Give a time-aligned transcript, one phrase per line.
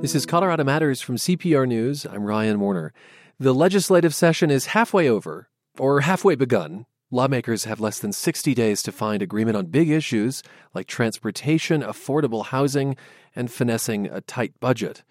[0.00, 2.06] This is Colorado Matters from CPR News.
[2.06, 2.92] I'm Ryan Warner.
[3.40, 6.86] The legislative session is halfway over, or halfway begun.
[7.10, 12.46] Lawmakers have less than 60 days to find agreement on big issues like transportation, affordable
[12.46, 12.96] housing,
[13.34, 15.02] and finessing a tight budget.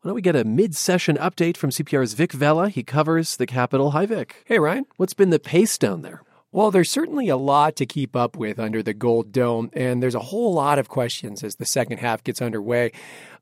[0.00, 2.68] Why don't we get a mid session update from CPR's Vic Vela?
[2.68, 3.90] He covers the Capitol.
[3.90, 4.44] Hi, Vic.
[4.46, 4.86] Hey, Ryan.
[4.96, 6.22] What's been the pace down there?
[6.52, 10.16] Well, there's certainly a lot to keep up with under the Gold Dome, and there's
[10.16, 12.90] a whole lot of questions as the second half gets underway.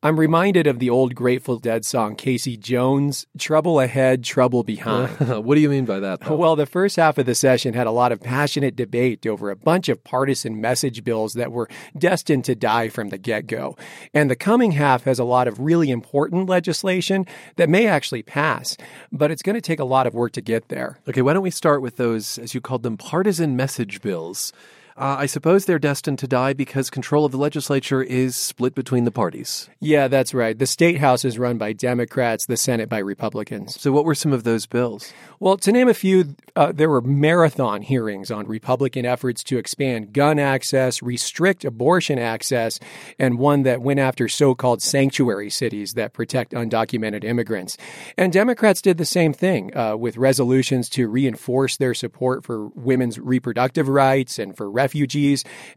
[0.01, 5.11] I'm reminded of the old Grateful Dead song, Casey Jones, Trouble Ahead, Trouble Behind.
[5.45, 6.21] what do you mean by that?
[6.21, 6.37] Though?
[6.37, 9.57] Well, the first half of the session had a lot of passionate debate over a
[9.57, 13.77] bunch of partisan message bills that were destined to die from the get go.
[14.15, 18.77] And the coming half has a lot of really important legislation that may actually pass,
[19.11, 21.01] but it's going to take a lot of work to get there.
[21.09, 24.53] Okay, why don't we start with those, as you called them, partisan message bills?
[24.99, 29.05] Uh, I suppose they're destined to die because control of the legislature is split between
[29.05, 29.71] the parties.
[29.79, 30.59] Yeah, that's right.
[30.59, 33.81] The state house is run by Democrats, the Senate by Republicans.
[33.81, 35.13] So, what were some of those bills?
[35.39, 40.13] Well, to name a few, uh, there were marathon hearings on Republican efforts to expand
[40.13, 42.81] gun access, restrict abortion access,
[43.21, 47.77] and one that went after so called sanctuary cities that protect undocumented immigrants.
[48.17, 53.21] And Democrats did the same thing uh, with resolutions to reinforce their support for women's
[53.21, 54.88] reproductive rights and for refugees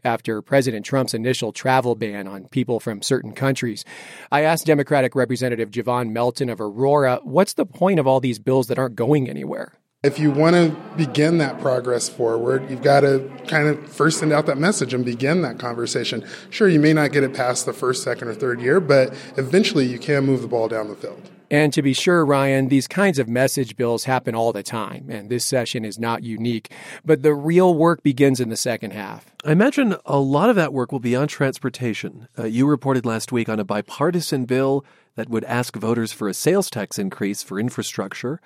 [0.04, 3.84] after President Trump's initial travel ban on people from certain countries.
[4.30, 8.68] I asked Democratic Representative Jovan Melton of Aurora, what's the point of all these bills
[8.68, 9.74] that aren't going anywhere?
[10.02, 14.32] If you want to begin that progress forward, you've got to kind of first send
[14.32, 16.24] out that message and begin that conversation.
[16.50, 19.86] Sure, you may not get it past the first, second, or third year, but eventually
[19.86, 21.30] you can move the ball down the field.
[21.52, 25.28] And to be sure, Ryan, these kinds of message bills happen all the time, and
[25.28, 26.72] this session is not unique.
[27.04, 29.26] But the real work begins in the second half.
[29.44, 32.26] I imagine a lot of that work will be on transportation.
[32.38, 34.82] Uh, you reported last week on a bipartisan bill
[35.14, 38.40] that would ask voters for a sales tax increase for infrastructure.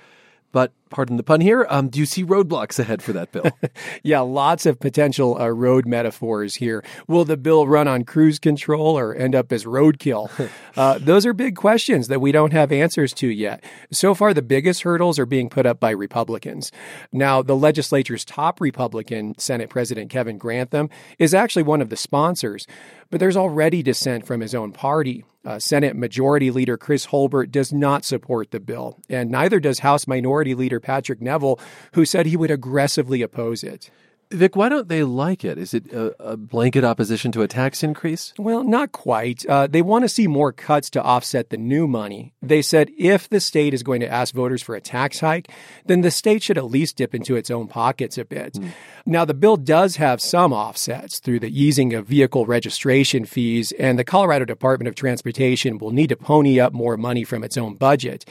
[0.50, 3.50] But pardon the pun here, um, do you see roadblocks ahead for that bill?
[4.02, 6.84] yeah, lots of potential uh, road metaphors here.
[7.08, 10.30] Will the bill run on cruise control or end up as roadkill?
[10.76, 13.64] uh, those are big questions that we don't have answers to yet.
[13.90, 16.70] So far, the biggest hurdles are being put up by Republicans.
[17.12, 22.66] Now, the legislature's top Republican, Senate President Kevin Grantham, is actually one of the sponsors,
[23.10, 25.24] but there's already dissent from his own party.
[25.46, 30.08] Uh, Senate Majority Leader Chris Holbert does not support the bill, and neither does House
[30.08, 31.58] Minority Leader Patrick Neville,
[31.92, 33.90] who said he would aggressively oppose it.
[34.32, 35.56] Vic, why don't they like it?
[35.56, 38.34] Is it a, a blanket opposition to a tax increase?
[38.38, 39.46] Well, not quite.
[39.46, 42.34] Uh, they want to see more cuts to offset the new money.
[42.42, 45.48] They said if the state is going to ask voters for a tax hike,
[45.84, 48.54] then the state should at least dip into its own pockets a bit.
[48.54, 48.72] Mm.
[49.06, 53.96] Now, the bill does have some offsets through the easing of vehicle registration fees, and
[53.96, 57.76] the Colorado Department of Transportation will need to pony up more money from its own
[57.76, 58.24] budget.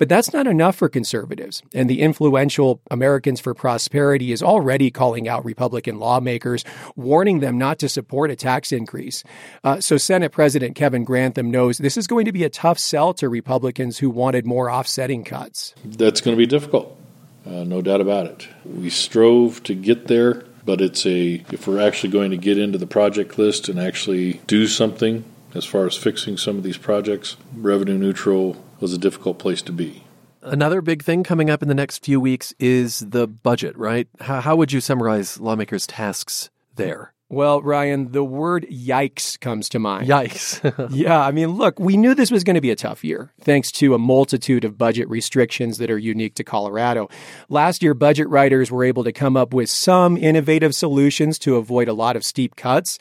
[0.00, 5.28] But that's not enough for conservatives, and the influential Americans for Prosperity is already calling
[5.28, 6.64] out Republican lawmakers,
[6.96, 9.22] warning them not to support a tax increase.
[9.62, 13.12] Uh, so Senate President Kevin Grantham knows this is going to be a tough sell
[13.12, 15.74] to Republicans who wanted more offsetting cuts.
[15.84, 16.98] That's going to be difficult,
[17.44, 18.48] uh, no doubt about it.
[18.64, 22.78] We strove to get there, but it's a if we're actually going to get into
[22.78, 27.36] the project list and actually do something as far as fixing some of these projects,
[27.54, 30.04] revenue neutral was a difficult place to be.
[30.42, 34.08] Another big thing coming up in the next few weeks is the budget, right?
[34.20, 37.12] How, how would you summarize lawmakers' tasks there?
[37.32, 40.08] Well, Ryan, the word yikes comes to mind.
[40.08, 40.88] Yikes.
[40.90, 43.70] yeah, I mean, look, we knew this was going to be a tough year, thanks
[43.72, 47.08] to a multitude of budget restrictions that are unique to Colorado.
[47.48, 51.86] Last year, budget writers were able to come up with some innovative solutions to avoid
[51.86, 52.98] a lot of steep cuts.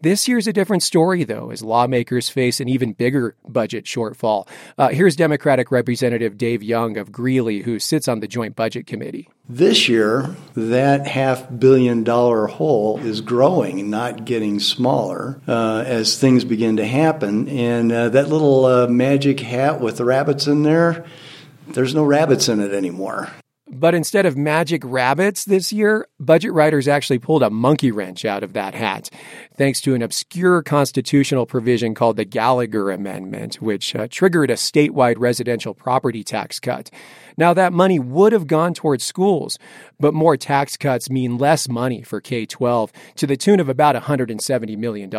[0.00, 4.46] This year's a different story, though, as lawmakers face an even bigger budget shortfall.
[4.76, 9.30] Uh, here's Democratic Representative Dave Young of Greeley, who sits on the Joint Budget Committee.
[9.48, 16.44] This year, that half billion dollar hole is growing, not getting smaller uh, as things
[16.44, 17.48] begin to happen.
[17.48, 21.06] And uh, that little uh, magic hat with the rabbits in there,
[21.68, 23.30] there's no rabbits in it anymore.
[23.74, 28.44] But instead of magic rabbits this year, budget writers actually pulled a monkey wrench out
[28.44, 29.10] of that hat,
[29.56, 35.16] thanks to an obscure constitutional provision called the Gallagher Amendment, which uh, triggered a statewide
[35.18, 36.88] residential property tax cut.
[37.36, 39.58] Now, that money would have gone towards schools,
[39.98, 43.96] but more tax cuts mean less money for K 12 to the tune of about
[43.96, 45.12] $170 million.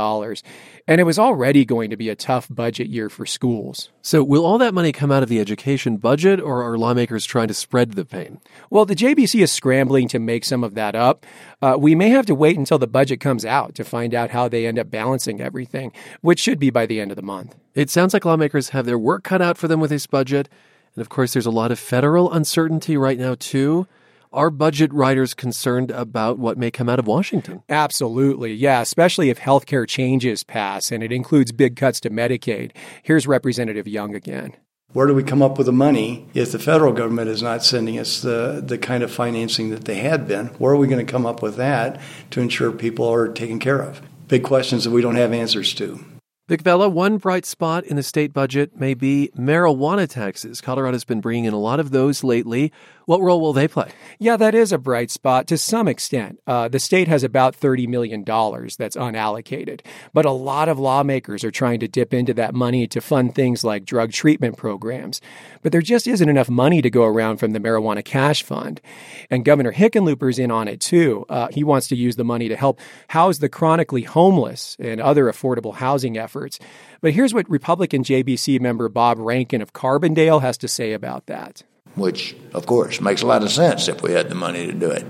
[0.87, 3.89] And it was already going to be a tough budget year for schools.
[4.01, 7.49] So, will all that money come out of the education budget, or are lawmakers trying
[7.49, 8.39] to spread the pain?
[8.69, 11.25] Well, the JBC is scrambling to make some of that up.
[11.61, 14.47] Uh, we may have to wait until the budget comes out to find out how
[14.47, 17.55] they end up balancing everything, which should be by the end of the month.
[17.73, 20.49] It sounds like lawmakers have their work cut out for them with this budget.
[20.95, 23.87] And of course, there's a lot of federal uncertainty right now, too.
[24.35, 27.63] Are budget writers concerned about what may come out of Washington?
[27.69, 28.53] Absolutely.
[28.53, 32.71] Yeah, especially if healthcare changes pass and it includes big cuts to Medicaid.
[33.01, 34.53] Here's Representative Young again.
[34.95, 37.99] Where do we come up with the money if the federal government is not sending
[37.99, 40.45] us the, the kind of financing that they had been?
[40.57, 41.99] Where are we going to come up with that
[42.31, 44.01] to ensure people are taken care of?
[44.29, 45.99] Big questions that we don't have answers to.
[46.47, 50.61] Vic Vela, one bright spot in the state budget may be marijuana taxes.
[50.61, 52.71] Colorado's been bringing in a lot of those lately.
[53.05, 53.91] What role will they play?
[54.17, 56.39] Yeah, that is a bright spot to some extent.
[56.47, 59.81] Uh, the state has about $30 million that's unallocated,
[60.11, 63.63] but a lot of lawmakers are trying to dip into that money to fund things
[63.63, 65.21] like drug treatment programs.
[65.61, 68.81] But there just isn't enough money to go around from the Marijuana Cash Fund.
[69.29, 71.25] And Governor Hickenlooper's in on it too.
[71.29, 72.79] Uh, he wants to use the money to help
[73.09, 76.59] house the chronically homeless and other affordable housing efforts.
[77.01, 81.63] But here's what Republican JBC member Bob Rankin of Carbondale has to say about that
[81.95, 84.89] which, of course, makes a lot of sense if we had the money to do
[84.89, 85.05] it.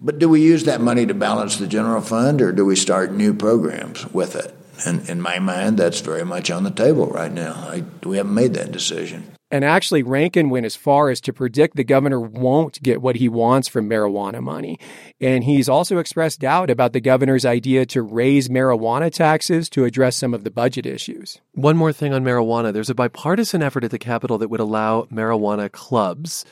[0.00, 3.12] But do we use that money to balance the general fund or do we start
[3.12, 4.54] new programs with it?
[4.86, 7.54] And in my mind, that's very much on the table right now.
[7.54, 9.32] I, we haven't made that decision.
[9.50, 13.28] And actually, Rankin went as far as to predict the governor won't get what he
[13.28, 14.78] wants from marijuana money.
[15.20, 20.16] And he's also expressed doubt about the governor's idea to raise marijuana taxes to address
[20.16, 21.40] some of the budget issues.
[21.52, 25.04] One more thing on marijuana there's a bipartisan effort at the Capitol that would allow
[25.04, 26.44] marijuana clubs.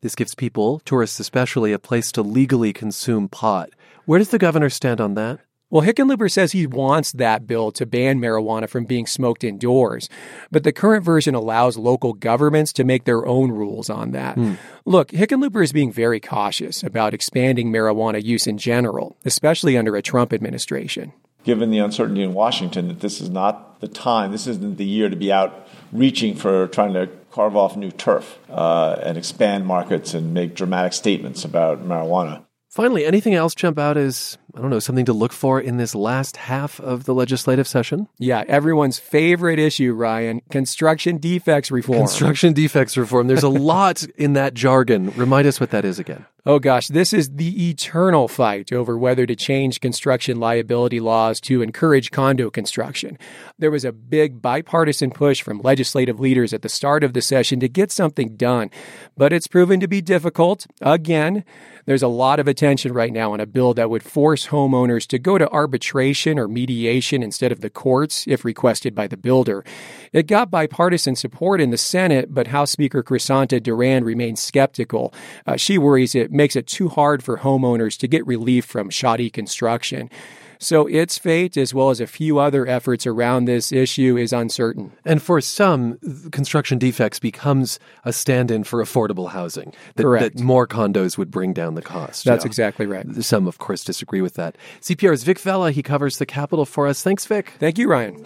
[0.00, 3.70] This gives people, tourists especially, a place to legally consume pot.
[4.06, 5.40] Where does the governor stand on that?
[5.70, 10.08] Well, Hickenlooper says he wants that bill to ban marijuana from being smoked indoors,
[10.50, 14.36] but the current version allows local governments to make their own rules on that.
[14.36, 14.54] Hmm.
[14.86, 20.00] Look, Hickenlooper is being very cautious about expanding marijuana use in general, especially under a
[20.00, 21.12] Trump administration.
[21.44, 25.10] Given the uncertainty in Washington that this is not the time, this isn't the year
[25.10, 30.14] to be out reaching for trying to carve off new turf uh, and expand markets
[30.14, 32.44] and make dramatic statements about marijuana.
[32.68, 35.94] Finally, anything else jump out as, I don't know, something to look for in this
[35.94, 38.08] last half of the legislative session?
[38.18, 41.98] Yeah, everyone's favorite issue, Ryan construction defects reform.
[41.98, 43.26] Construction defects reform.
[43.26, 45.10] There's a lot in that jargon.
[45.16, 46.24] Remind us what that is again.
[46.46, 51.60] Oh gosh, this is the eternal fight over whether to change construction liability laws to
[51.60, 53.18] encourage condo construction.
[53.58, 57.60] There was a big bipartisan push from legislative leaders at the start of the session
[57.60, 58.70] to get something done,
[59.14, 61.44] but it's proven to be difficult again.
[61.84, 65.18] There's a lot of attention right now on a bill that would force homeowners to
[65.18, 69.64] go to arbitration or mediation instead of the courts if requested by the builder.
[70.12, 75.12] It got bipartisan support in the Senate, but House Speaker Crisanta Duran remains skeptical.
[75.46, 79.30] Uh, she worries it makes it too hard for homeowners to get relief from shoddy
[79.30, 80.10] construction.
[80.58, 84.92] So its fate, as well as a few other efforts around this issue, is uncertain.
[85.04, 85.98] And for some,
[86.32, 89.72] construction defects becomes a stand-in for affordable housing.
[89.94, 90.36] That, Correct.
[90.36, 92.24] That more condos would bring down the cost.
[92.24, 92.48] That's yeah.
[92.48, 93.06] exactly right.
[93.22, 94.56] Some, of course, disagree with that.
[94.80, 97.02] CPR's Vic Vela, he covers the capital for us.
[97.02, 97.52] Thanks, Vic.
[97.58, 98.16] Thank you, Ryan.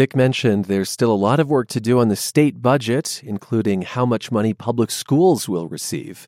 [0.00, 3.82] Vic mentioned there's still a lot of work to do on the state budget, including
[3.82, 6.26] how much money public schools will receive.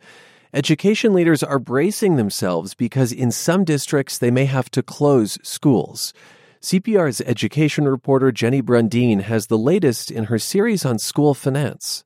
[0.53, 6.13] Education leaders are bracing themselves because in some districts they may have to close schools.
[6.61, 12.05] CPR's education reporter Jenny Brundin has the latest in her series on school finance.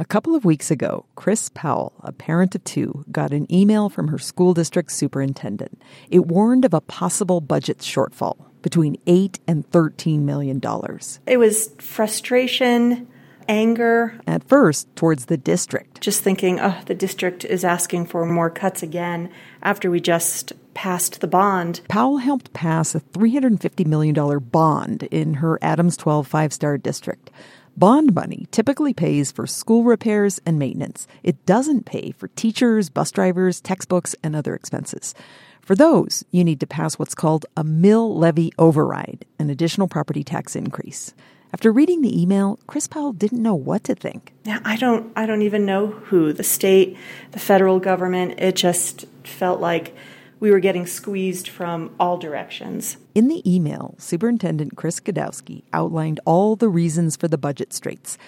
[0.00, 4.08] A couple of weeks ago, Chris Powell, a parent of two, got an email from
[4.08, 5.78] her school district superintendent.
[6.08, 11.20] It warned of a possible budget shortfall between 8 and 13 million dollars.
[11.26, 13.08] It was frustration,
[13.46, 16.00] anger at first towards the district.
[16.00, 19.28] Just thinking, "Oh, the district is asking for more cuts again
[19.62, 25.34] after we just passed the bond." Powell helped pass a 350 million dollar bond in
[25.34, 27.30] her Adams 12 five-star district.
[27.76, 31.06] Bond money typically pays for school repairs and maintenance.
[31.22, 35.14] It doesn't pay for teachers, bus drivers, textbooks, and other expenses.
[35.62, 40.24] For those, you need to pass what's called a mill levy override, an additional property
[40.24, 41.14] tax increase.
[41.52, 44.32] After reading the email, Chris Powell didn't know what to think.
[44.44, 46.96] Yeah, I don't I don't even know who, the state,
[47.32, 49.94] the federal government, it just felt like
[50.40, 52.96] we were getting squeezed from all directions.
[53.14, 58.18] In the email, Superintendent Chris Gdowski outlined all the reasons for the budget straits.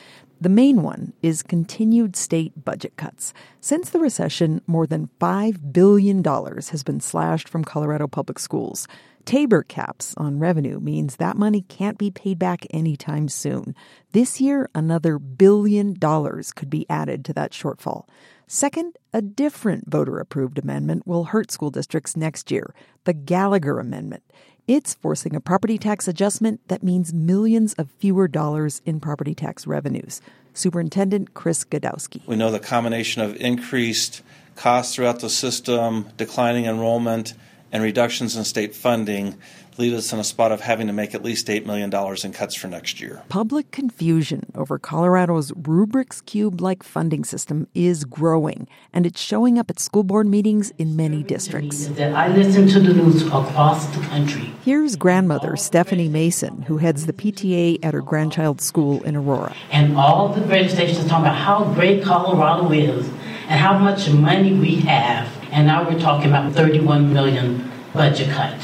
[0.40, 3.32] The main one is continued state budget cuts.
[3.60, 8.86] Since the recession, more than $5 billion has been slashed from Colorado public schools.
[9.24, 13.74] Tabor caps on revenue means that money can't be paid back anytime soon.
[14.10, 18.08] This year, another billion dollars could be added to that shortfall.
[18.46, 24.22] Second, a different voter approved amendment will hurt school districts next year the Gallagher Amendment.
[24.68, 29.66] It's forcing a property tax adjustment that means millions of fewer dollars in property tax
[29.66, 30.20] revenues.
[30.54, 32.26] Superintendent Chris Gdowski.
[32.26, 34.22] We know the combination of increased
[34.54, 37.34] costs throughout the system, declining enrollment,
[37.72, 39.36] and reductions in state funding
[39.78, 41.92] leave us in a spot of having to make at least $8 million
[42.24, 43.22] in cuts for next year.
[43.28, 49.70] Public confusion over Colorado's Rubik's Cube like funding system is growing, and it's showing up
[49.70, 51.88] at school board meetings in many districts.
[51.98, 54.52] I listen to the news across the country.
[54.64, 59.54] Here's grandmother Stephanie Mason, who heads the PTA at her grandchild's school in Aurora.
[59.70, 63.06] And all the radio stations talking about how great Colorado is
[63.48, 65.28] and how much money we have.
[65.50, 68.56] And now we're talking about 31 million budget cut.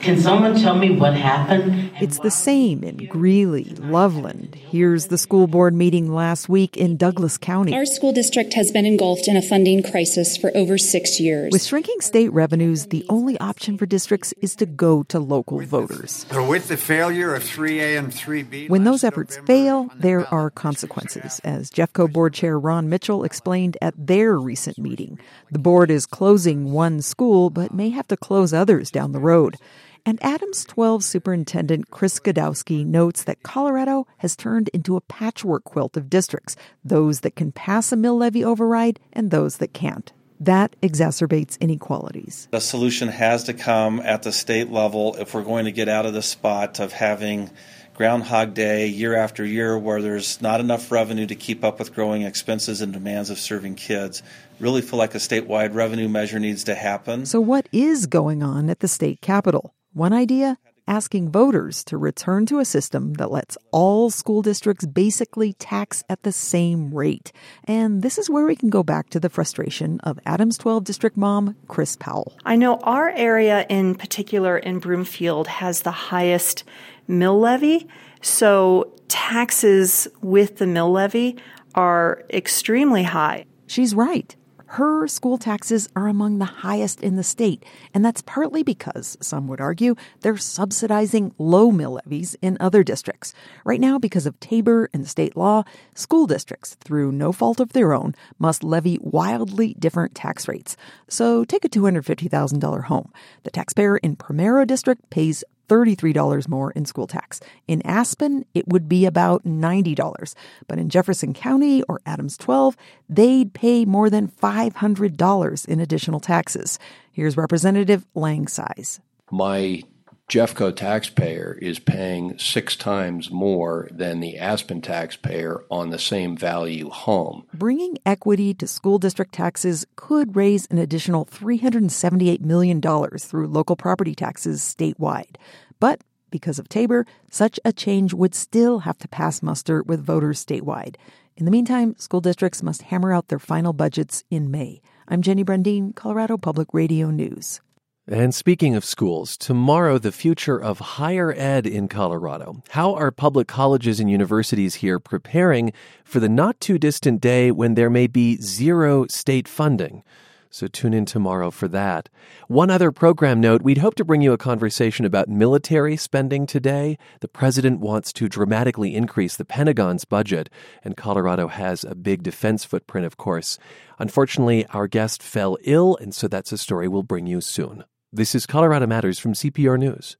[0.00, 1.90] Can someone tell me what happened?
[2.00, 4.54] It's the same in Greeley, Loveland.
[4.54, 7.74] Here's the school board meeting last week in Douglas County.
[7.74, 11.52] Our school district has been engulfed in a funding crisis for over six years.
[11.52, 16.26] With shrinking state revenues, the only option for districts is to go to local voters.
[16.32, 18.68] with the failure of 3A and 3B.
[18.68, 23.94] When those efforts fail, there are consequences, as Jeffco board chair Ron Mitchell explained at
[23.96, 25.18] their recent meeting.
[25.50, 29.56] The board is closing one school, but may have to close others down the road.
[30.04, 35.96] And Adams 12 Superintendent Chris Gdowski notes that Colorado has turned into a patchwork quilt
[35.96, 40.12] of districts, those that can pass a mill levy override and those that can't.
[40.40, 42.48] That exacerbates inequalities.
[42.52, 46.06] The solution has to come at the state level if we're going to get out
[46.06, 47.50] of the spot of having
[47.98, 52.22] Groundhog Day year after year where there's not enough revenue to keep up with growing
[52.22, 54.22] expenses and demands of serving kids.
[54.60, 57.26] Really feel like a statewide revenue measure needs to happen.
[57.26, 59.74] So, what is going on at the state capitol?
[59.98, 65.54] One idea asking voters to return to a system that lets all school districts basically
[65.54, 67.32] tax at the same rate.
[67.64, 71.16] And this is where we can go back to the frustration of Adams 12 district
[71.16, 72.38] mom, Chris Powell.
[72.44, 76.62] I know our area in particular in Broomfield has the highest
[77.08, 77.88] mill levy.
[78.22, 81.38] So taxes with the mill levy
[81.74, 83.46] are extremely high.
[83.66, 84.36] She's right
[84.72, 89.48] her school taxes are among the highest in the state, and that's partly because, some
[89.48, 93.32] would argue, they're subsidizing low mill levies in other districts.
[93.64, 97.94] Right now, because of Tabor and state law, school districts, through no fault of their
[97.94, 100.76] own, must levy wildly different tax rates.
[101.08, 103.10] So take a $250,000 home.
[103.44, 107.40] The taxpayer in Primero District pays $33 more in school tax.
[107.66, 110.34] In Aspen, it would be about $90.
[110.66, 112.76] But in Jefferson County or Adams 12,
[113.08, 116.78] they'd pay more than $500 in additional taxes.
[117.12, 119.00] Here's Representative Lang Sias.
[119.30, 119.82] My
[120.28, 126.90] Jeffco taxpayer is paying six times more than the Aspen taxpayer on the same value
[126.90, 127.46] home.
[127.54, 134.14] Bringing equity to school district taxes could raise an additional $378 million through local property
[134.14, 135.36] taxes statewide.
[135.80, 140.44] But because of Tabor, such a change would still have to pass muster with voters
[140.44, 140.96] statewide.
[141.38, 144.82] In the meantime, school districts must hammer out their final budgets in May.
[145.08, 147.62] I'm Jenny Brundin, Colorado Public Radio News.
[148.10, 152.62] And speaking of schools, tomorrow the future of higher ed in Colorado.
[152.70, 155.74] How are public colleges and universities here preparing
[156.04, 160.04] for the not too distant day when there may be zero state funding?
[160.48, 162.08] So tune in tomorrow for that.
[162.46, 166.96] One other program note we'd hope to bring you a conversation about military spending today.
[167.20, 170.48] The president wants to dramatically increase the Pentagon's budget,
[170.82, 173.58] and Colorado has a big defense footprint, of course.
[173.98, 177.84] Unfortunately, our guest fell ill, and so that's a story we'll bring you soon.
[178.10, 180.16] This is Colorado Matters from CPR News.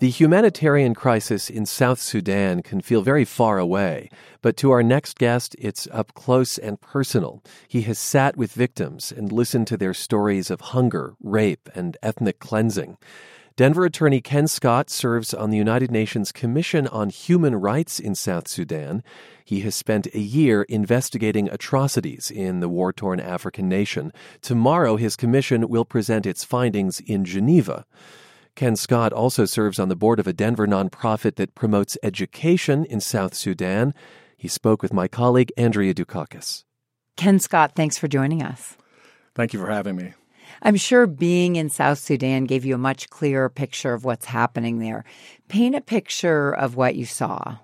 [0.00, 4.10] The humanitarian crisis in South Sudan can feel very far away,
[4.42, 7.42] but to our next guest, it's up close and personal.
[7.66, 12.38] He has sat with victims and listened to their stories of hunger, rape, and ethnic
[12.38, 12.98] cleansing.
[13.58, 18.46] Denver attorney Ken Scott serves on the United Nations Commission on Human Rights in South
[18.46, 19.02] Sudan.
[19.44, 24.12] He has spent a year investigating atrocities in the war torn African nation.
[24.42, 27.84] Tomorrow, his commission will present its findings in Geneva.
[28.54, 33.00] Ken Scott also serves on the board of a Denver nonprofit that promotes education in
[33.00, 33.92] South Sudan.
[34.36, 36.62] He spoke with my colleague Andrea Dukakis.
[37.16, 38.76] Ken Scott, thanks for joining us.
[39.34, 40.14] Thank you for having me.
[40.62, 44.78] I'm sure being in South Sudan gave you a much clearer picture of what's happening
[44.78, 45.04] there.
[45.48, 47.56] Paint a picture of what you saw.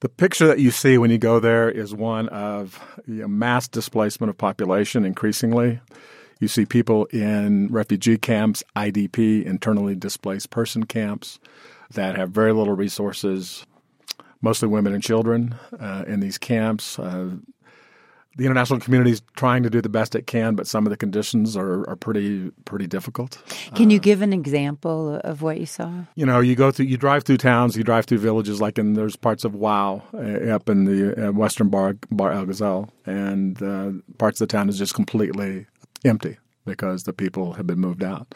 [0.00, 3.66] The picture that you see when you go there is one of you know, mass
[3.66, 5.80] displacement of population increasingly.
[6.38, 11.38] You see people in refugee camps, IDP, internally displaced person camps,
[11.92, 13.64] that have very little resources,
[14.42, 16.98] mostly women and children uh, in these camps.
[16.98, 17.36] Uh,
[18.36, 20.96] the international community is trying to do the best it can, but some of the
[20.96, 23.38] conditions are, are pretty pretty difficult.
[23.74, 25.90] Can you uh, give an example of what you saw?
[26.14, 28.92] You know, you go through, you drive through towns, you drive through villages, like in
[28.92, 33.62] there's parts of Wau uh, up in the uh, western Bar, Bahr El Ghazal, and
[33.62, 35.66] uh, parts of the town is just completely
[36.04, 38.34] empty because the people have been moved out.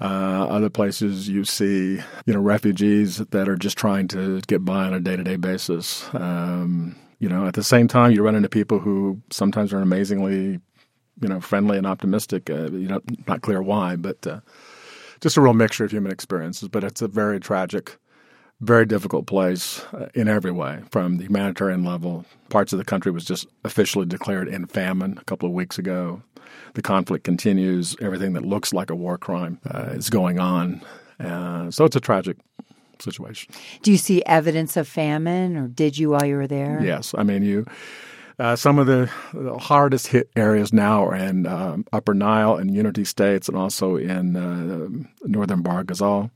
[0.00, 4.84] Uh, other places you see, you know, refugees that are just trying to get by
[4.86, 6.08] on a day to day basis.
[6.14, 10.58] Um, you know, at the same time, you run into people who sometimes are amazingly,
[11.20, 12.50] you know, friendly and optimistic.
[12.50, 14.40] Uh, you know, not clear why, but uh,
[15.20, 16.68] just a real mixture of human experiences.
[16.68, 17.96] But it's a very tragic,
[18.60, 20.80] very difficult place uh, in every way.
[20.90, 25.24] From the humanitarian level, parts of the country was just officially declared in famine a
[25.24, 26.20] couple of weeks ago.
[26.74, 27.94] The conflict continues.
[28.00, 30.82] Everything that looks like a war crime uh, is going on.
[31.20, 32.36] Uh, so it's a tragic
[33.02, 33.52] situation.
[33.82, 36.80] Do you see evidence of famine, or did you while you were there?
[36.82, 37.66] Yes, I mean you.
[38.38, 42.74] Uh, some of the, the, hardest hit areas now are in um, Upper Nile and
[42.74, 44.88] Unity states, and also in uh,
[45.22, 46.30] northern Bahr Ghazal.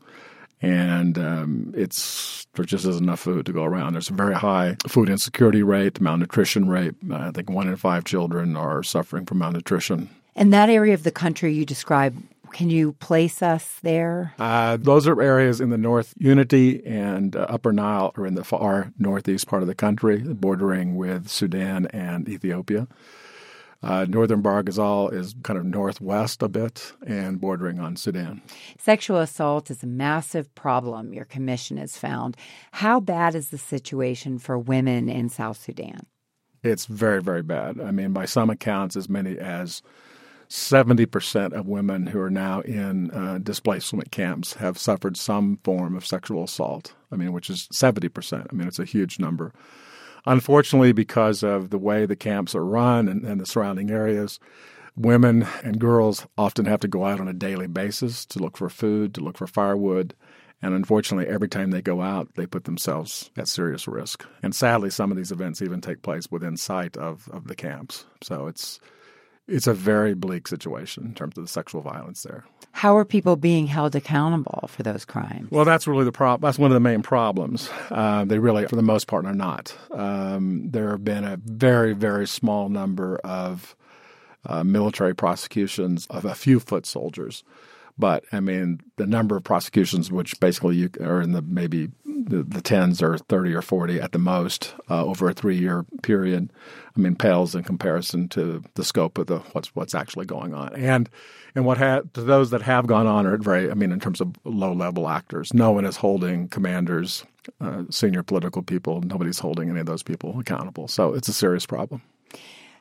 [0.62, 3.92] And um, it's there just isn't enough food to go around.
[3.92, 6.94] There's a very high food insecurity rate, malnutrition rate.
[7.10, 10.08] Uh, I think one in five children are suffering from malnutrition.
[10.34, 12.16] And that area of the country you describe
[12.56, 14.32] can you place us there?
[14.38, 18.44] Uh, those are areas in the North Unity and uh, Upper Nile are in the
[18.44, 22.88] far northeast part of the country, bordering with Sudan and Ethiopia.
[23.82, 28.40] Uh, northern Bahr Ghazal is kind of northwest a bit and bordering on Sudan.
[28.78, 32.38] Sexual assault is a massive problem your commission has found.
[32.72, 36.06] How bad is the situation for women in South Sudan?
[36.62, 37.78] It's very, very bad.
[37.78, 39.82] I mean, by some accounts, as many as
[40.48, 46.06] 70% of women who are now in uh, displacement camps have suffered some form of
[46.06, 46.94] sexual assault.
[47.10, 48.46] I mean, which is 70%.
[48.50, 49.52] I mean, it's a huge number.
[50.26, 54.40] Unfortunately, because of the way the camps are run and, and the surrounding areas,
[54.96, 58.68] women and girls often have to go out on a daily basis to look for
[58.68, 60.14] food, to look for firewood.
[60.62, 64.26] And unfortunately, every time they go out, they put themselves at serious risk.
[64.42, 68.06] And sadly, some of these events even take place within sight of, of the camps.
[68.22, 68.80] So it's
[69.48, 72.44] it's a very bleak situation in terms of the sexual violence there.
[72.72, 75.50] How are people being held accountable for those crimes?
[75.50, 76.46] Well, that's really the problem.
[76.46, 77.70] That's one of the main problems.
[77.90, 79.76] Uh, they really, for the most part, are not.
[79.92, 83.76] Um, there have been a very, very small number of
[84.44, 87.44] uh, military prosecutions of a few foot soldiers.
[87.98, 92.42] But I mean, the number of prosecutions, which basically you, are in the maybe the,
[92.42, 96.52] the tens or 30 or 40 at the most uh, over a three year period,
[96.96, 100.74] I mean, pales in comparison to the scope of the what's what's actually going on.
[100.74, 101.08] And
[101.54, 104.20] and what ha- to those that have gone on are very, I mean, in terms
[104.20, 107.24] of low level actors, no one is holding commanders,
[107.62, 109.00] uh, senior political people.
[109.00, 110.86] Nobody's holding any of those people accountable.
[110.86, 112.02] So it's a serious problem.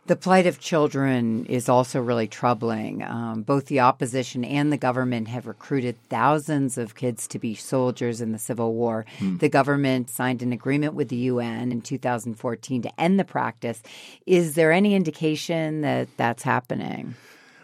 [0.07, 3.01] The plight of children is also really troubling.
[3.01, 8.21] Um, both the opposition and the government have recruited thousands of kids to be soldiers
[8.21, 9.07] in the Civil War.
[9.17, 9.37] Hmm.
[9.37, 13.81] The government signed an agreement with the UN in 2014 to end the practice.
[14.27, 17.15] Is there any indication that that's happening?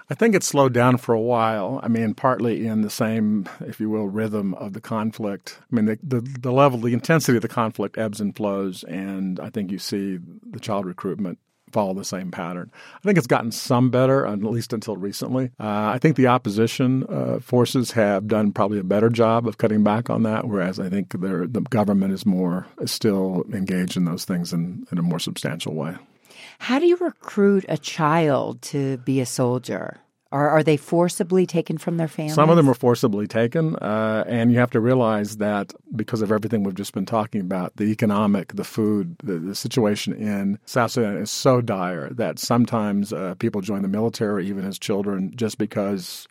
[0.10, 1.80] I think it slowed down for a while.
[1.84, 5.60] I mean, partly in the same, if you will, rhythm of the conflict.
[5.72, 9.40] I mean, the, the, the level, the intensity of the conflict ebbs and flows, and
[9.40, 10.18] I think you see
[10.50, 11.38] the child recruitment
[11.72, 12.72] follow the same pattern.
[12.96, 15.52] I think it's gotten some better, at least until recently.
[15.60, 19.84] Uh, I think the opposition uh, forces have done probably a better job of cutting
[19.84, 24.26] back on that, whereas I think the government is more is still engaged in those
[24.26, 25.96] things in, in a more substantial way.
[26.60, 30.00] How do you recruit a child to be a soldier?
[30.32, 32.36] Or are they forcibly taken from their families?
[32.36, 36.32] Some of them are forcibly taken, uh, and you have to realize that because of
[36.32, 40.92] everything we've just been talking about, the economic, the food, the, the situation in South
[40.92, 45.58] Sudan is so dire that sometimes uh, people join the military, even as children, just
[45.58, 46.30] because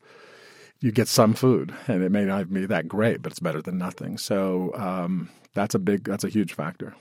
[0.81, 3.77] you get some food, and it may not be that great, but it's better than
[3.77, 4.17] nothing.
[4.17, 6.95] So um, that's a big, that's a huge factor.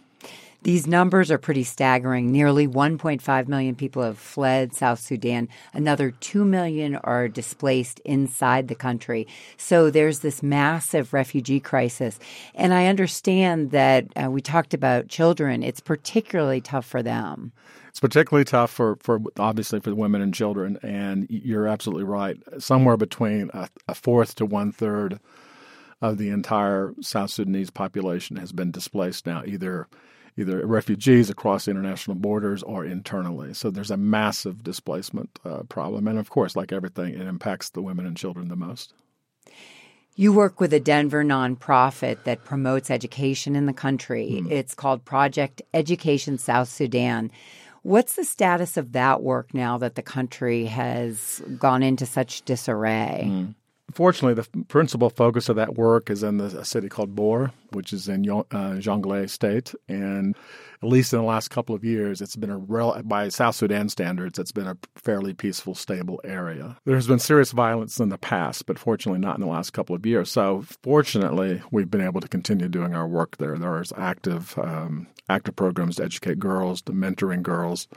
[0.63, 2.31] These numbers are pretty staggering.
[2.31, 5.47] Nearly 1.5 million people have fled South Sudan.
[5.73, 9.25] Another 2 million are displaced inside the country.
[9.55, 12.19] So there's this massive refugee crisis.
[12.55, 15.63] And I understand that uh, we talked about children.
[15.63, 17.53] It's particularly tough for them.
[17.87, 20.77] It's particularly tough for, for obviously for the women and children.
[20.83, 22.37] And you're absolutely right.
[22.57, 25.21] Somewhere between a, a fourth to one third
[26.01, 29.87] of the entire South Sudanese population has been displaced now, either
[30.39, 33.53] either refugees across international borders or internally.
[33.53, 37.81] So there's a massive displacement uh, problem, and of course, like everything, it impacts the
[37.81, 38.93] women and children the most.
[40.15, 44.41] You work with a Denver nonprofit that promotes education in the country.
[44.41, 44.51] Mm.
[44.51, 47.31] It's called Project Education South Sudan.
[47.83, 53.27] What's the status of that work now that the country has gone into such disarray?
[53.31, 53.55] Mm.
[53.93, 57.93] Fortunately, the principal focus of that work is in the, a city called Bor, which
[57.93, 58.43] is in uh,
[58.79, 59.73] Jonglei State.
[59.87, 60.35] And
[60.81, 63.89] at least in the last couple of years, it's been a rel- by South Sudan
[63.89, 66.77] standards, it's been a fairly peaceful, stable area.
[66.85, 70.05] There's been serious violence in the past, but fortunately not in the last couple of
[70.05, 70.31] years.
[70.31, 73.57] So fortunately, we've been able to continue doing our work there.
[73.57, 77.87] There's active um, active programs to educate girls, to mentoring girls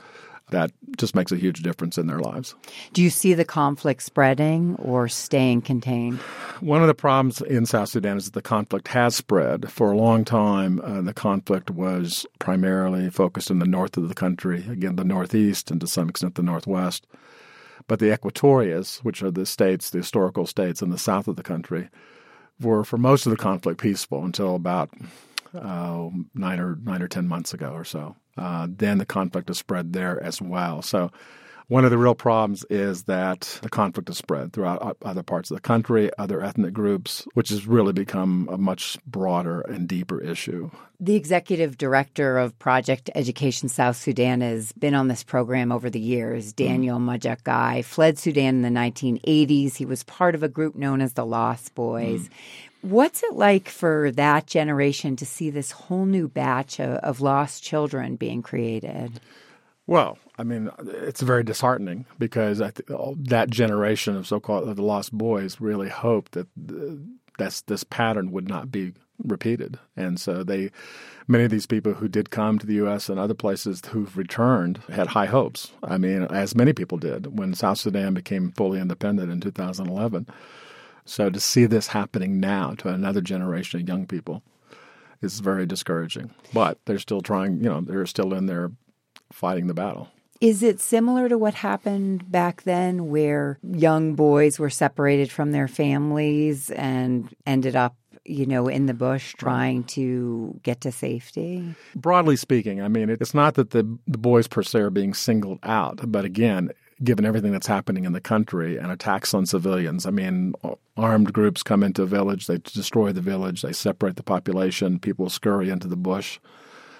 [0.53, 2.55] that just makes a huge difference in their lives.
[2.93, 6.19] Do you see the conflict spreading or staying contained?
[6.61, 9.71] One of the problems in South Sudan is that the conflict has spread.
[9.71, 14.15] For a long time, uh, the conflict was primarily focused in the north of the
[14.15, 17.05] country, again, the northeast, and to some extent the northwest.
[17.87, 21.43] But the Equatorias, which are the states, the historical states in the south of the
[21.43, 21.89] country,
[22.61, 24.89] were for most of the conflict peaceful until about
[25.53, 28.15] uh, nine or nine or ten months ago or so.
[28.37, 30.81] Uh, then the conflict is spread there as well.
[30.81, 31.11] So
[31.67, 35.57] one of the real problems is that the conflict is spread throughout other parts of
[35.57, 40.69] the country, other ethnic groups, which has really become a much broader and deeper issue.
[40.99, 45.99] The executive director of Project Education South Sudan has been on this program over the
[45.99, 46.53] years.
[46.53, 46.67] Mm-hmm.
[46.67, 47.17] Daniel mm.
[47.19, 49.75] Majak fled Sudan in the 1980s.
[49.75, 52.27] He was part of a group known as the Lost Boys.
[52.27, 52.29] Mm.
[52.83, 57.63] What's it like for that generation to see this whole new batch of, of lost
[57.63, 59.21] children being created?
[59.87, 65.13] Well, I mean, it's very disheartening because th- that generation of so-called of the lost
[65.13, 66.95] boys really hoped that uh,
[67.37, 68.91] that's this pattern would not be
[69.23, 70.69] repeated, and so they,
[71.25, 73.07] many of these people who did come to the U.S.
[73.07, 75.71] and other places who've returned had high hopes.
[75.81, 80.27] I mean, as many people did when South Sudan became fully independent in 2011.
[81.05, 84.43] So to see this happening now to another generation of young people
[85.21, 86.31] is very discouraging.
[86.53, 88.71] But they're still trying, you know, they're still in there
[89.31, 90.09] fighting the battle.
[90.41, 95.69] Is it similar to what happened back then where young boys were separated from their
[95.69, 101.75] families and ended up you know, in the bush trying to get to safety?
[101.95, 105.59] Broadly speaking, I mean, it's not that the, the boys per se are being singled
[105.63, 106.71] out, but again,
[107.03, 110.05] given everything that's happening in the country and attacks on civilians.
[110.05, 110.53] I mean,
[110.97, 115.29] armed groups come into a village, they destroy the village, they separate the population, people
[115.29, 116.39] scurry into the bush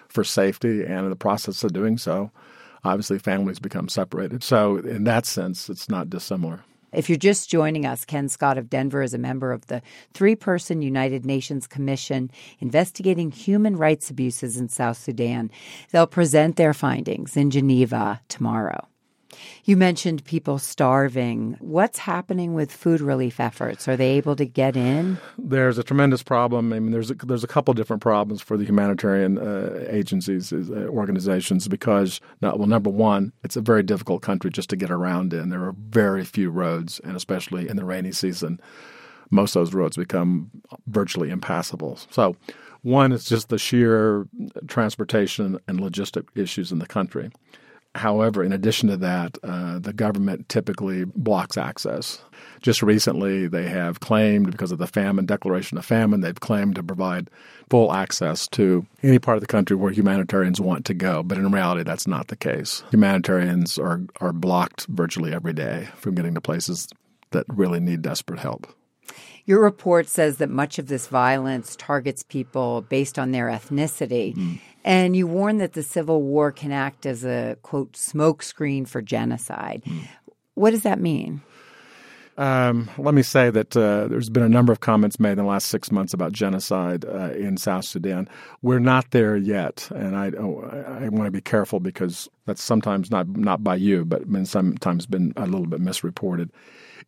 [0.10, 2.32] for safety, and in the process of doing so,
[2.84, 4.44] obviously families become separated.
[4.44, 6.64] So, in that sense, it's not dissimilar.
[6.92, 9.82] If you're just joining us, Ken Scott of Denver is a member of the
[10.14, 15.50] three person United Nations Commission investigating human rights abuses in South Sudan.
[15.92, 18.88] They'll present their findings in Geneva tomorrow.
[19.66, 21.58] You mentioned people starving.
[21.60, 23.88] What's happening with food relief efforts?
[23.88, 25.18] Are they able to get in?
[25.38, 26.74] There's a tremendous problem.
[26.74, 30.88] I mean, there's a, there's a couple different problems for the humanitarian uh, agencies, uh,
[30.90, 35.50] organizations, because well, number one, it's a very difficult country just to get around in.
[35.50, 38.60] There are very few roads, and especially in the rainy season,
[39.30, 40.52] most of those roads become
[40.88, 41.98] virtually impassable.
[42.10, 42.36] So.
[42.84, 44.28] One is just the sheer
[44.68, 47.32] transportation and logistic issues in the country.
[47.96, 52.20] However, in addition to that, uh, the government typically blocks access.
[52.62, 56.84] Just recently, they have claimed, because of the famine, declaration of famine, they've claimed to
[56.84, 57.30] provide
[57.70, 61.22] full access to any part of the country where humanitarians want to go.
[61.22, 62.84] But in reality, that's not the case.
[62.90, 66.88] Humanitarians are, are blocked virtually every day from getting to places
[67.30, 68.74] that really need desperate help.
[69.46, 74.34] Your report says that much of this violence targets people based on their ethnicity.
[74.36, 74.60] Mm.
[74.84, 79.84] And you warn that the Civil War can act as a, quote, smokescreen for genocide.
[79.86, 80.08] Mm.
[80.56, 81.42] What does that mean?
[82.36, 85.44] Um, let me say that uh, there's been a number of comments made in the
[85.44, 88.28] last six months about genocide uh, in South Sudan.
[88.64, 93.12] We're not there yet, and I, oh, I want to be careful because that's sometimes
[93.12, 96.52] not not by you, but sometimes been a little bit misreported.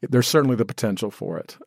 [0.01, 1.57] There's certainly the potential for it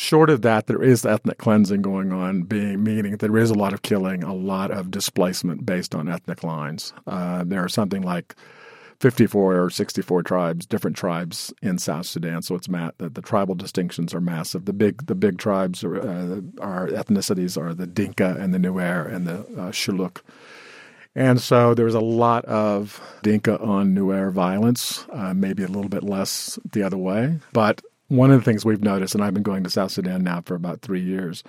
[0.00, 3.74] short of that, there is ethnic cleansing going on, being meaning there is a lot
[3.74, 6.94] of killing, a lot of displacement based on ethnic lines.
[7.06, 8.34] Uh, there are something like
[9.00, 12.40] 54 or 64 tribes, different tribes in South Sudan.
[12.42, 14.64] So it's ma- the, the tribal distinctions are massive.
[14.64, 19.06] The big the big tribes are, uh, are ethnicities are the Dinka and the Nuer
[19.06, 20.22] and the uh, Shilluk.
[21.14, 25.88] And so there was a lot of Dinka on Nuer violence, uh, maybe a little
[25.88, 27.40] bit less the other way.
[27.52, 30.40] But one of the things we've noticed, and I've been going to South Sudan now
[30.40, 31.44] for about three years,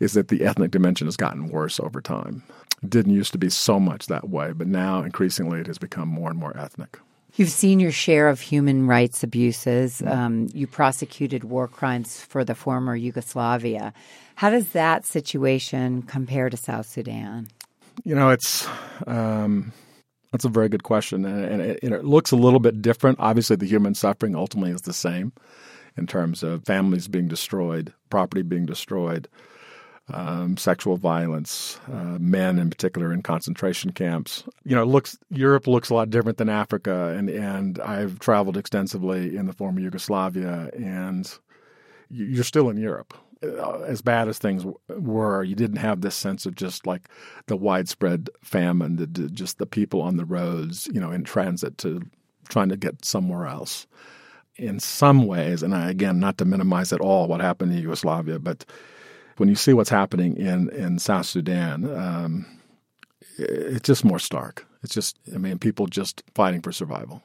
[0.00, 2.42] is that the ethnic dimension has gotten worse over time.
[2.82, 6.08] It didn't used to be so much that way, but now increasingly it has become
[6.08, 6.98] more and more ethnic.
[7.36, 10.02] You've seen your share of human rights abuses.
[10.02, 13.92] Um, you prosecuted war crimes for the former Yugoslavia.
[14.36, 17.48] How does that situation compare to South Sudan?
[18.04, 18.66] You know, it's
[19.06, 19.72] um,
[20.32, 23.20] that's a very good question, and, and it, it, looks a little bit different.
[23.20, 25.32] Obviously, the human suffering ultimately is the same
[25.96, 29.28] in terms of families being destroyed, property being destroyed,
[30.12, 34.44] um, sexual violence, uh, men in particular in concentration camps.
[34.64, 39.36] You know, looks Europe looks a lot different than Africa, and and I've traveled extensively
[39.36, 41.32] in the former Yugoslavia, and
[42.10, 43.14] you're still in Europe.
[43.42, 47.08] Uh, as bad as things were, you didn't have this sense of just like
[47.46, 52.02] the widespread famine, the, just the people on the roads, you know, in transit to
[52.50, 53.86] trying to get somewhere else.
[54.60, 58.38] In some ways, and I, again, not to minimize at all what happened in Yugoslavia,
[58.38, 58.66] but
[59.38, 62.46] when you see what's happening in, in South Sudan, um,
[63.38, 64.66] it's just more stark.
[64.82, 67.22] It's just, I mean, people just fighting for survival.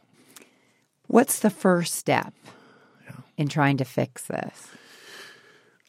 [1.07, 2.33] What's the first step
[3.05, 3.17] yeah.
[3.37, 4.69] in trying to fix this?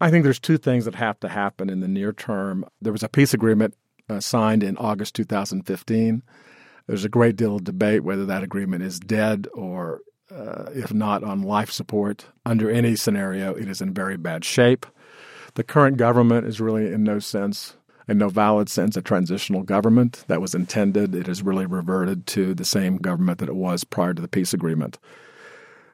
[0.01, 2.67] I think there's two things that have to happen in the near term.
[2.83, 3.75] There was a peace agreement
[4.11, 6.23] uh, signed in August 2015.
[6.87, 11.23] There's a great deal of debate whether that agreement is dead or, uh, if not,
[11.23, 12.27] on life support.
[12.45, 14.87] Under any scenario, it is in very bad shape.
[15.55, 17.77] The current government is really, in no sense,
[18.09, 21.15] in no valid sense, a transitional government that was intended.
[21.15, 24.53] It has really reverted to the same government that it was prior to the peace
[24.53, 24.99] agreement.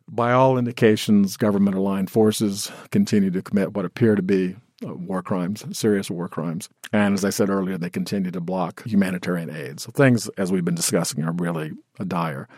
[0.08, 5.22] By all indications, government aligned forces continue to commit what appear to be uh, war
[5.22, 6.68] crimes, serious war crimes.
[6.92, 9.80] And as I said earlier, they continue to block humanitarian aid.
[9.80, 11.72] So things, as we've been discussing, are really
[12.06, 12.48] dire.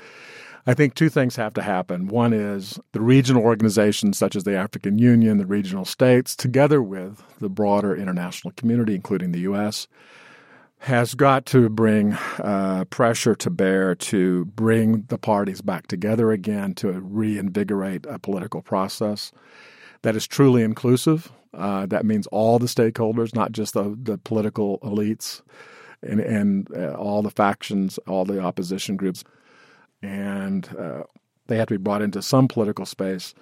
[0.66, 2.08] I think two things have to happen.
[2.08, 7.22] One is the regional organizations such as the African Union, the regional states, together with
[7.38, 9.88] the broader international community, including the U.S.,
[10.78, 16.74] has got to bring uh, pressure to bear to bring the parties back together again
[16.74, 19.32] to reinvigorate a political process
[20.02, 21.32] that is truly inclusive.
[21.54, 25.40] Uh, that means all the stakeholders, not just the, the political elites
[26.02, 29.24] and, and uh, all the factions, all the opposition groups.
[30.04, 31.04] And uh,
[31.46, 33.34] they have to be brought into some political space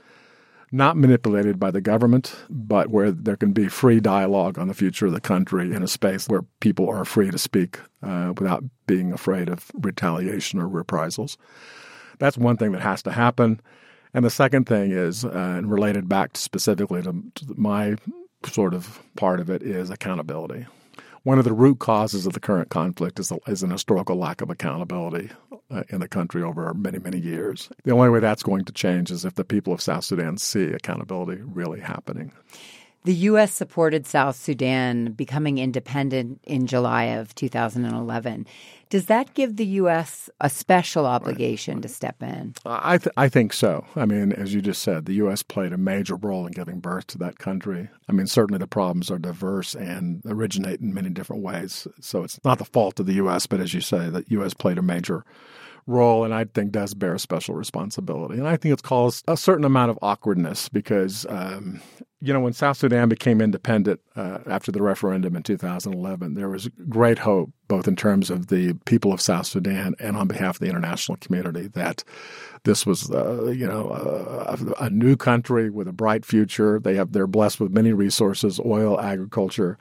[0.75, 5.05] not manipulated by the government, but where there can be free dialogue on the future
[5.05, 9.13] of the country in a space where people are free to speak uh, without being
[9.13, 11.37] afraid of retaliation or reprisals.
[12.19, 13.61] That's one thing that has to happen.
[14.15, 17.97] And the second thing is, uh, and related back specifically to, to my
[18.47, 20.67] sort of part of it, is accountability
[21.25, 24.41] one of the root causes of the current conflict is, a, is an historical lack
[24.41, 25.31] of accountability
[25.71, 27.69] uh, in the country over many, many years.
[27.85, 30.65] The only way that's going to change is if the people of South Sudan see
[30.65, 32.33] accountability really happening.
[33.05, 33.53] The U.S.
[33.53, 38.47] supported South Sudan becoming independent in July of 2011.
[38.93, 40.29] Does that give the U.S.
[40.43, 41.83] a special obligation right.
[41.83, 42.53] to step in?
[42.67, 43.87] I, th- I think so.
[43.97, 45.43] I mean, as you just said, the U.S.
[45.43, 47.89] played a major role in giving birth to that country.
[48.07, 51.89] I mean, certainly the problems are diverse and originate in many different ways.
[52.03, 54.53] So it's not the fault of the U.S., but as you say, the U.S.
[54.53, 55.25] played a major role
[56.25, 58.39] and I think does bear special responsibility.
[58.39, 61.81] And I think it's caused a certain amount of awkwardness because um,
[62.25, 66.69] you know, when South Sudan became independent uh, after the referendum in 2011, there was
[66.89, 70.61] great hope, both in terms of the people of South Sudan and on behalf of
[70.61, 72.05] the international community, that
[72.63, 76.79] this was, uh, you know, a, a, new country with a bright future.
[76.79, 79.77] They have they're blessed with many resources, oil, agriculture,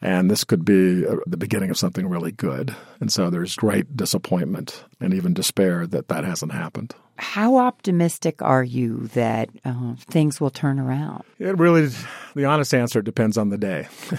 [0.00, 2.74] and this could be uh, the beginning of something really good.
[3.00, 6.94] And so there's great disappointment and even despair that that hasn't happened.
[7.16, 11.24] How optimistic are you that uh, things will turn around?
[11.40, 11.90] It really,
[12.36, 13.88] the honest answer depends on the day.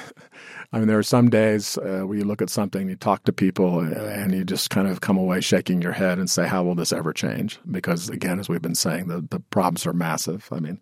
[0.74, 3.32] I mean, there are some days uh, where you look at something, you talk to
[3.32, 6.62] people, uh, and you just kind of come away shaking your head and say, How
[6.62, 7.58] will this ever change?
[7.72, 10.50] Because, again, as we've been saying, the, the problems are massive.
[10.52, 10.80] I mean,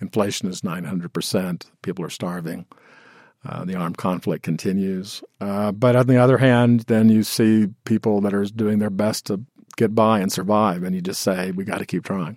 [0.00, 2.66] inflation is 900%, people are starving.
[3.44, 5.22] Uh, the armed conflict continues.
[5.40, 9.26] Uh, but on the other hand, then you see people that are doing their best
[9.26, 9.40] to
[9.76, 12.36] get by and survive, and you just say, we got to keep trying.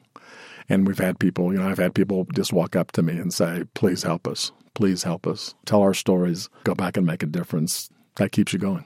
[0.70, 3.34] And we've had people, you know, I've had people just walk up to me and
[3.34, 4.54] say, please help us.
[4.76, 5.54] Please help us.
[5.66, 6.50] Tell our stories.
[6.64, 7.90] Go back and make a difference.
[8.16, 8.86] That keeps you going.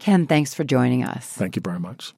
[0.00, 1.28] Ken, thanks for joining us.
[1.28, 2.14] Thank you very much.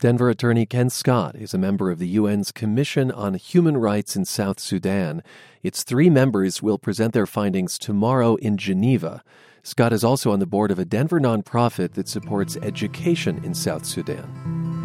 [0.00, 4.24] Denver attorney Ken Scott is a member of the UN's Commission on Human Rights in
[4.24, 5.22] South Sudan.
[5.62, 9.22] Its three members will present their findings tomorrow in Geneva.
[9.62, 13.86] Scott is also on the board of a Denver nonprofit that supports education in South
[13.86, 14.83] Sudan.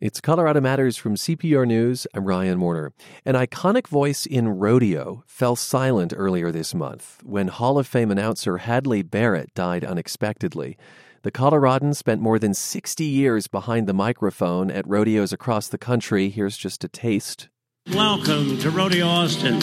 [0.00, 2.06] It's Colorado Matters from CPR News.
[2.14, 2.94] I'm Ryan Warner.
[3.26, 8.56] An iconic voice in rodeo fell silent earlier this month when Hall of Fame announcer
[8.56, 10.78] Hadley Barrett died unexpectedly.
[11.20, 16.30] The Coloradan spent more than 60 years behind the microphone at rodeos across the country.
[16.30, 17.50] Here's just a taste.
[17.92, 19.60] Welcome to Rodeo Austin.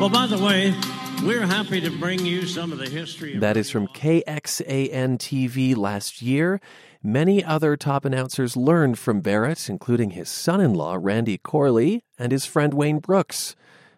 [0.00, 0.74] Well, by the way,
[1.22, 3.38] we're happy to bring you some of the history.
[3.38, 6.60] That is from KXAN TV last year.
[7.02, 12.32] Many other top announcers learned from Barrett, including his son in law, Randy Corley, and
[12.32, 13.54] his friend Wayne Brooks.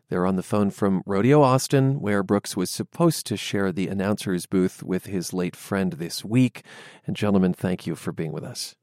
[0.09, 4.47] They're on the phone from Rodeo Austin, where Brooks was supposed to share the announcer's
[4.47, 6.63] booth with his late friend this week.
[7.07, 8.75] And, gentlemen, thank you for being with us.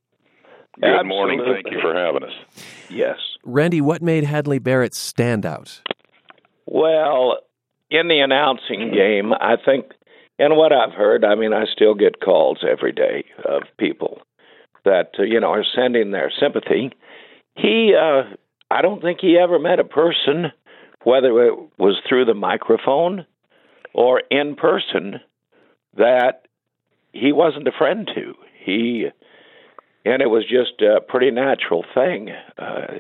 [0.75, 1.09] Good Absolutely.
[1.09, 1.41] morning.
[1.45, 2.33] Thank you for having us.
[2.89, 3.17] Yes.
[3.43, 5.81] Randy, what made Hadley Barrett stand out?
[6.67, 7.39] Well,
[7.89, 9.85] in the announcing game, I think
[10.37, 14.21] and what I've heard, I mean, I still get calls every day of people
[14.83, 16.91] that uh, you know are sending their sympathy.
[17.55, 18.23] He, uh,
[18.69, 20.51] I don't think he ever met a person,
[21.03, 23.25] whether it was through the microphone
[23.93, 25.21] or in person,
[25.95, 26.47] that
[27.13, 28.33] he wasn't a friend to.
[28.63, 29.07] He,
[30.03, 32.29] and it was just a pretty natural thing.
[32.57, 32.99] Uh,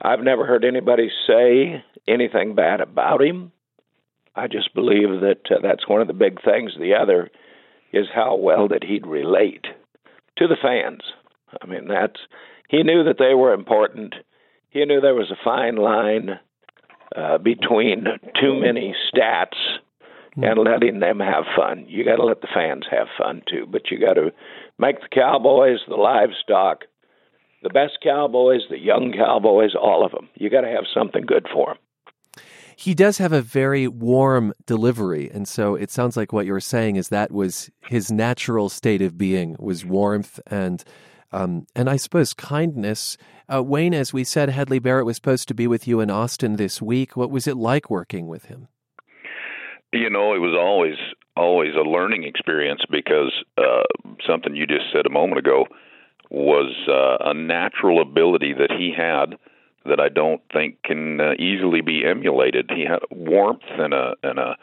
[0.00, 3.50] I've never heard anybody say anything bad about him.
[4.36, 6.72] I just believe that uh, that's one of the big things.
[6.78, 7.30] The other
[7.92, 9.66] is how well that he'd relate
[10.38, 11.02] to the fans.
[11.62, 12.20] I mean, that's
[12.68, 14.14] he knew that they were important.
[14.70, 16.40] He knew there was a fine line
[17.14, 18.06] uh, between
[18.40, 19.56] too many stats
[20.36, 21.84] and letting them have fun.
[21.86, 24.32] You got to let the fans have fun too, but you got to
[24.78, 26.86] make the Cowboys, the livestock,
[27.62, 30.28] the best Cowboys, the young Cowboys, all of them.
[30.34, 31.78] You got to have something good for them
[32.76, 36.96] he does have a very warm delivery and so it sounds like what you're saying
[36.96, 40.84] is that was his natural state of being was warmth and
[41.34, 43.16] um, and I suppose kindness.
[43.52, 46.56] Uh, Wayne, as we said, Hadley Barrett was supposed to be with you in Austin
[46.56, 47.16] this week.
[47.16, 48.68] What was it like working with him?
[49.92, 50.96] You know, it was always
[51.36, 53.82] always a learning experience because uh,
[54.24, 55.66] something you just said a moment ago
[56.30, 59.36] was uh, a natural ability that he had
[59.86, 62.70] that I don't think can uh, easily be emulated.
[62.74, 64.56] He had warmth and a and a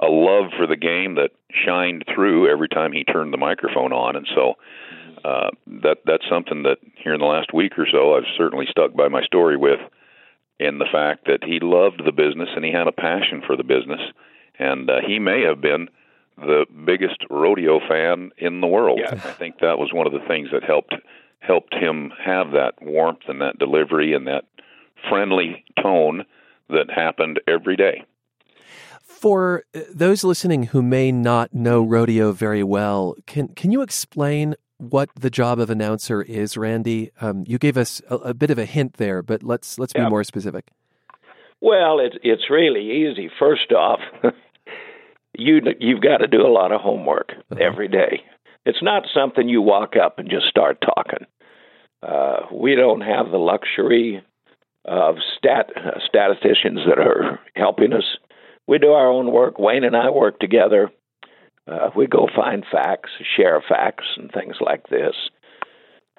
[0.00, 4.14] a love for the game that shined through every time he turned the microphone on,
[4.16, 4.54] and so
[5.24, 5.50] uh,
[5.82, 9.08] that that's something that here in the last week or so I've certainly stuck by
[9.08, 9.80] my story with,
[10.60, 13.64] in the fact that he loved the business and he had a passion for the
[13.64, 14.00] business,
[14.58, 15.88] and uh, he may have been
[16.36, 19.00] the biggest rodeo fan in the world.
[19.02, 19.12] Yeah.
[19.12, 20.94] I think that was one of the things that helped
[21.40, 24.44] helped him have that warmth and that delivery and that
[25.08, 26.24] friendly tone
[26.68, 28.04] that happened every day.
[29.02, 34.54] For uh, those listening who may not know rodeo very well, can can you explain
[34.76, 37.10] what the job of announcer is, Randy?
[37.20, 40.08] Um, you gave us a, a, bit of a hint there, but let's let's be
[40.08, 40.70] more specific.
[41.60, 43.30] Well, it's it's really easy.
[43.38, 44.00] First off,
[45.36, 47.60] you you've got to do a lot of homework uh-huh.
[47.60, 48.22] every day.
[48.64, 51.26] It's not something you walk up and just start talking.
[52.02, 54.22] Uh, we don't have the luxury
[54.88, 55.70] of stat
[56.06, 58.16] statisticians that are helping us.
[58.66, 59.58] We do our own work.
[59.58, 60.90] Wayne and I work together.
[61.66, 65.14] Uh, we go find facts, share facts, and things like this.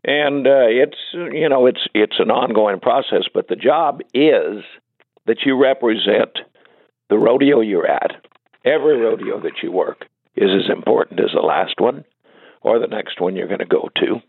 [0.04, 4.64] And uh, it's you know it's it's an ongoing process, but the job is
[5.26, 6.40] that you represent
[7.10, 8.12] the rodeo you're at.
[8.64, 10.06] Every rodeo that you work
[10.36, 12.06] is as important as the last one
[12.62, 14.22] or the next one you're going to go to.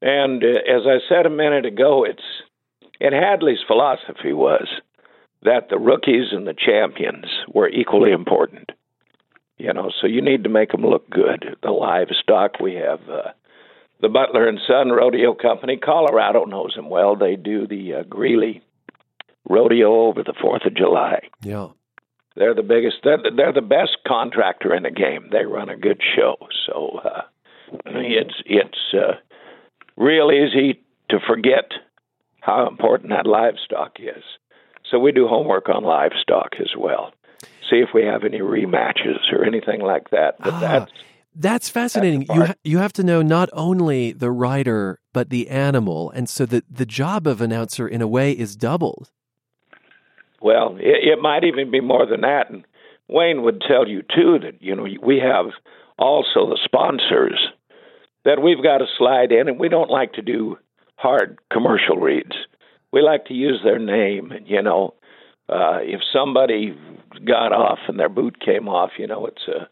[0.00, 2.22] And uh, as I said a minute ago, it's
[3.00, 4.68] and Hadley's philosophy was
[5.42, 8.70] that the rookies and the champions were equally important.
[9.56, 11.56] You know, so you need to make them look good.
[11.62, 13.32] The livestock, we have uh,
[14.00, 15.76] the Beutler and Son Rodeo Company.
[15.76, 17.16] Colorado knows them well.
[17.16, 18.62] They do the uh, Greeley
[19.48, 21.28] Rodeo over the Fourth of July.
[21.42, 21.68] Yeah,
[22.36, 22.98] they're the biggest.
[23.02, 25.28] They're the, they're the best contractor in the game.
[25.32, 26.36] They run a good show.
[26.66, 27.22] So uh,
[27.86, 29.14] it's it's uh,
[29.96, 30.80] real easy
[31.10, 31.72] to forget
[32.48, 34.24] how important that livestock is.
[34.90, 37.12] So we do homework on livestock as well.
[37.68, 40.38] See if we have any rematches or anything like that.
[40.38, 40.92] But Ah, that's
[41.36, 42.22] That's fascinating.
[42.22, 46.46] you ha- you have to know not only the rider but the animal, and so
[46.46, 49.10] the the job of announcer in a way is doubled.
[50.40, 52.50] Well, it, it might even be more than that.
[52.50, 52.64] And
[53.08, 55.46] Wayne would tell you too that you know we have
[55.98, 57.38] also the sponsors
[58.24, 60.56] that we've got to slide in, and we don't like to do
[60.98, 62.36] hard commercial reads.
[62.92, 64.94] We like to use their name, and you know,
[65.48, 66.76] uh, if somebody
[67.26, 69.68] got off and their boot came off, you know, it's a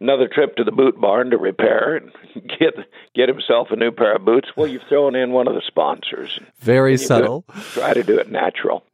[0.00, 2.12] another trip to the boot barn to repair and
[2.60, 2.74] get
[3.14, 4.48] get himself a new pair of boots.
[4.56, 6.38] Well, you've thrown in one of the sponsors.
[6.60, 7.44] Very do it- subtle.
[7.72, 8.84] try to do it natural.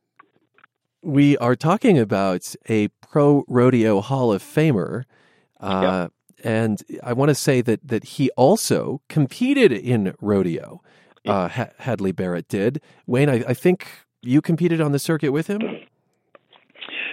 [1.03, 5.05] We are talking about a pro rodeo Hall of Famer.
[5.61, 6.09] Uh,
[6.43, 10.82] And I want to say that, that he also competed in rodeo.
[11.27, 12.81] Uh, ha- Hadley Barrett did.
[13.07, 13.87] Wayne, I, I think
[14.22, 15.61] you competed on the circuit with him.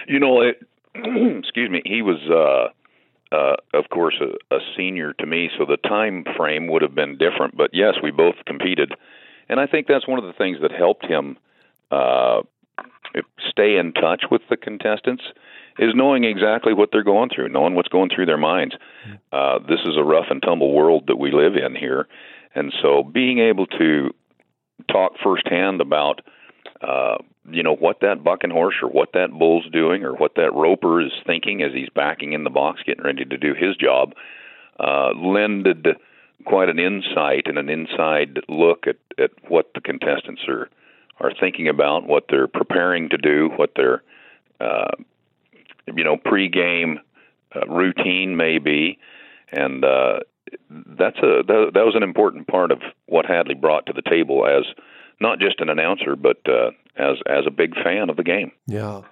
[0.06, 0.62] You know, it,
[0.94, 1.82] excuse me.
[1.84, 6.68] He was, uh, uh, of course, a, a senior to me, so the time frame
[6.68, 7.56] would have been different.
[7.56, 8.92] But yes, we both competed,
[9.48, 11.38] and I think that's one of the things that helped him
[11.90, 12.42] uh,
[13.48, 15.22] stay in touch with the contestants
[15.78, 18.74] is knowing exactly what they're going through, knowing what's going through their minds.
[19.32, 22.06] Uh, this is a rough and tumble world that we live in here,
[22.54, 24.10] and so being able to
[24.90, 26.20] talk firsthand about
[26.80, 27.16] uh,
[27.50, 31.00] you know what that bucking horse or what that bull's doing or what that roper
[31.00, 34.14] is thinking as he's backing in the box getting ready to do his job
[34.80, 35.86] uh, lended
[36.44, 40.68] quite an insight and an inside look at, at what the contestants are
[41.20, 44.02] are thinking about what they're preparing to do what their
[44.60, 44.90] uh,
[45.94, 46.98] you know pre-game
[47.54, 48.98] uh, routine may be.
[49.52, 50.20] And uh,
[50.70, 54.46] that's a that, that was an important part of what Hadley brought to the table
[54.46, 54.64] as
[55.20, 58.52] not just an announcer, but uh, as as a big fan of the game.
[58.66, 59.02] Yeah.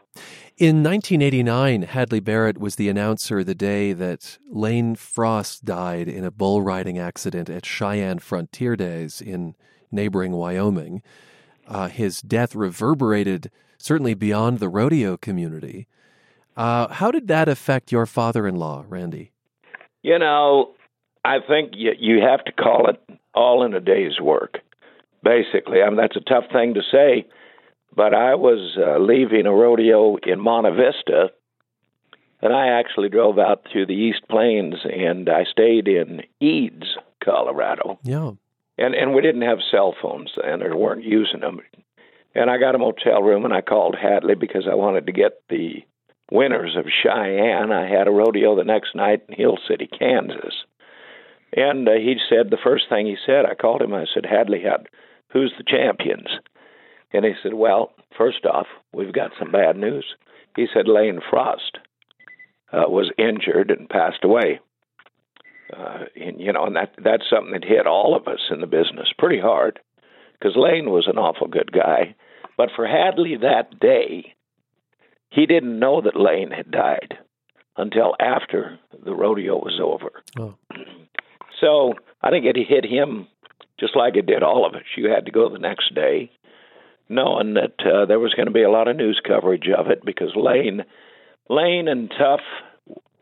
[0.56, 6.30] In 1989, Hadley Barrett was the announcer the day that Lane Frost died in a
[6.30, 9.54] bull riding accident at Cheyenne Frontier Days in
[9.90, 11.02] neighboring Wyoming.
[11.66, 15.86] Uh, his death reverberated certainly beyond the rodeo community.
[16.56, 19.32] Uh, how did that affect your father in law, Randy?
[20.02, 20.74] You know,
[21.24, 23.00] I think you, you have to call it
[23.34, 24.58] all in a day's work.
[25.22, 27.26] Basically, I mean that's a tough thing to say,
[27.94, 31.30] but I was uh, leaving a rodeo in Monte Vista,
[32.40, 37.98] and I actually drove out to the East Plains and I stayed in Eads, Colorado.
[38.02, 38.30] Yeah.
[38.78, 41.60] and and we didn't have cell phones then or weren't using them
[42.34, 45.42] and i got a motel room and i called hadley because i wanted to get
[45.50, 45.84] the
[46.32, 50.64] winners of cheyenne i had a rodeo the next night in hill city kansas
[51.54, 54.62] and uh, he said the first thing he said i called him i said hadley
[55.32, 56.28] who's the champions
[57.12, 60.04] and he said well first off we've got some bad news
[60.56, 61.78] he said lane frost
[62.72, 64.60] uh, was injured and passed away
[65.76, 68.66] uh, and you know, and that that's something that hit all of us in the
[68.66, 69.78] business pretty hard,
[70.32, 72.14] because Lane was an awful good guy,
[72.56, 74.34] but for Hadley that day,
[75.30, 77.18] he didn't know that Lane had died
[77.76, 80.22] until after the rodeo was over.
[80.38, 80.54] Oh.
[81.60, 83.26] So I think it hit him
[83.78, 84.84] just like it did all of us.
[84.96, 86.30] You had to go the next day,
[87.08, 90.04] knowing that uh, there was going to be a lot of news coverage of it
[90.04, 90.84] because Lane,
[91.48, 92.40] Lane and Tuff,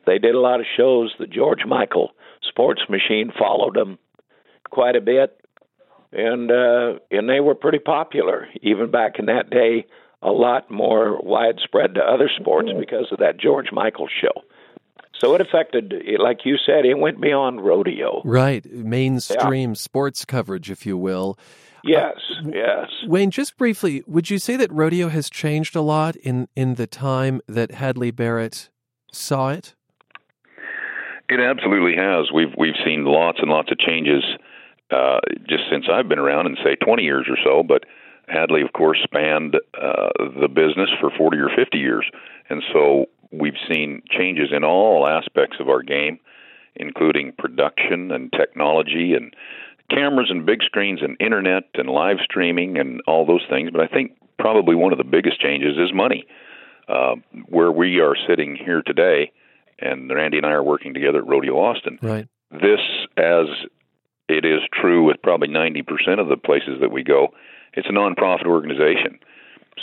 [0.05, 1.15] they did a lot of shows.
[1.19, 2.11] The George Michael
[2.43, 3.99] Sports Machine followed them
[4.71, 5.41] quite a bit,
[6.13, 9.87] and uh, and they were pretty popular even back in that day.
[10.21, 14.43] A lot more widespread to other sports because of that George Michael show.
[15.19, 18.23] So it affected, like you said, it went beyond rodeo.
[18.25, 18.65] Right.
[18.71, 21.39] Mainstream sports coverage, if you will.
[21.85, 22.87] Yes, yes.
[23.07, 26.87] Wayne, just briefly, would you say that rodeo has changed a lot in, in the
[26.87, 28.69] time that Hadley Barrett
[29.13, 29.75] saw it?
[31.29, 32.33] It absolutely has.
[32.33, 34.25] We've we've seen lots and lots of changes
[34.91, 37.63] uh, just since I've been around, in say 20 years or so.
[37.63, 37.85] But
[38.29, 40.09] Hadley, of course, spanned uh,
[40.41, 42.11] the business for 40 or 50 years,
[42.49, 46.19] and so we've seen changes in all aspects of our game,
[46.77, 49.35] including production and technology and
[49.91, 53.71] cameras and big screens and internet and live streaming and all those things.
[53.71, 56.27] But I think probably one of the biggest changes is money.
[56.89, 57.17] Uh,
[57.49, 59.31] where we are sitting here today,
[59.79, 61.99] and Randy and I are working together at Rodeo Austin.
[62.01, 62.27] Right.
[62.51, 62.81] This,
[63.19, 63.45] as
[64.27, 65.85] it is true with probably 90%
[66.19, 67.35] of the places that we go,
[67.75, 69.19] it's a nonprofit organization.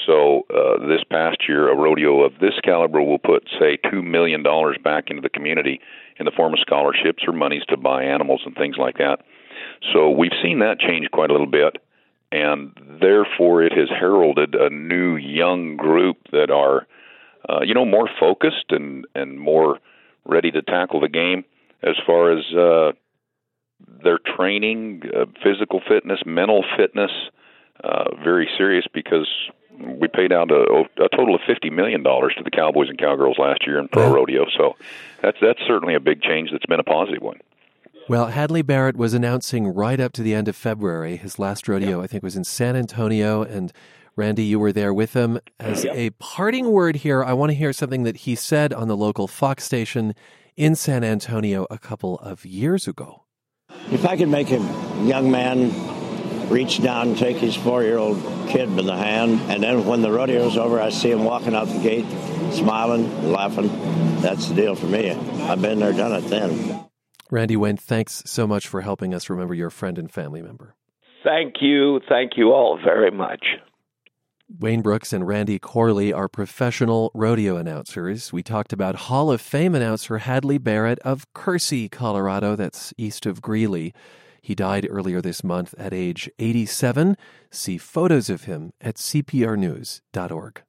[0.06, 4.44] So uh, this past year, a rodeo of this caliber will put, say, two million
[4.44, 5.80] dollars back into the community
[6.18, 9.18] in the form of scholarships or monies to buy animals and things like that.
[9.94, 11.78] So we've seen that change quite a little bit,
[12.32, 12.72] and
[13.02, 16.88] therefore it has heralded a new young group that are,
[17.48, 19.80] uh, you know, more focused and and more
[20.26, 21.46] ready to tackle the game
[21.84, 22.92] as far as uh,
[24.04, 27.12] their training, uh, physical fitness, mental fitness,
[27.84, 29.28] uh, very serious because
[29.80, 33.38] we paid out a, a total of fifty million dollars to the Cowboys and Cowgirls
[33.38, 34.46] last year in pro rodeo.
[34.58, 34.76] So
[35.22, 36.50] that's that's certainly a big change.
[36.52, 37.40] That's been a positive one.
[38.08, 41.18] Well, Hadley Barrett was announcing right up to the end of February.
[41.18, 43.74] His last rodeo, I think, was in San Antonio, and
[44.16, 45.40] Randy, you were there with him.
[45.60, 48.96] As a parting word here, I want to hear something that he said on the
[48.96, 50.14] local Fox station
[50.56, 53.24] in San Antonio a couple of years ago.
[53.92, 54.60] If I could make a
[55.04, 55.72] young man
[56.50, 58.18] reach down and take his four year old
[58.50, 61.68] kid by the hand, and then when the rodeo's over, I see him walking out
[61.68, 62.06] the gate,
[62.52, 63.70] smiling, laughing,
[64.22, 65.12] that's the deal for me.
[65.12, 66.86] I've been there, done it then.
[67.32, 70.76] Randy Wayne, thanks so much for helping us remember your friend and family member.
[71.24, 72.02] Thank you.
[72.08, 73.44] Thank you all very much.
[74.60, 78.32] Wayne Brooks and Randy Corley are professional rodeo announcers.
[78.32, 83.42] We talked about Hall of Fame announcer Hadley Barrett of Kersey, Colorado, that's east of
[83.42, 83.92] Greeley.
[84.46, 87.18] He died earlier this month at age 87.
[87.50, 90.62] See photos of him at cprnews.org.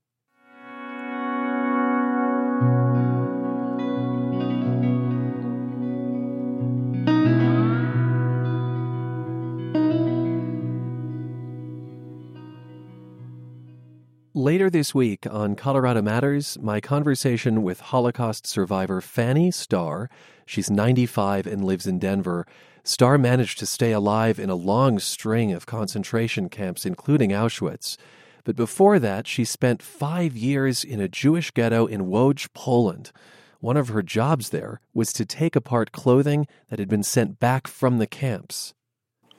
[14.47, 20.09] Later this week on Colorado Matters, my conversation with Holocaust survivor Fanny Starr.
[20.45, 22.47] She's 95 and lives in Denver.
[22.85, 27.97] Starr managed to stay alive in a long string of concentration camps, including Auschwitz.
[28.45, 33.11] But before that, she spent five years in a Jewish ghetto in Łódź, Poland.
[33.59, 37.67] One of her jobs there was to take apart clothing that had been sent back
[37.67, 38.75] from the camps.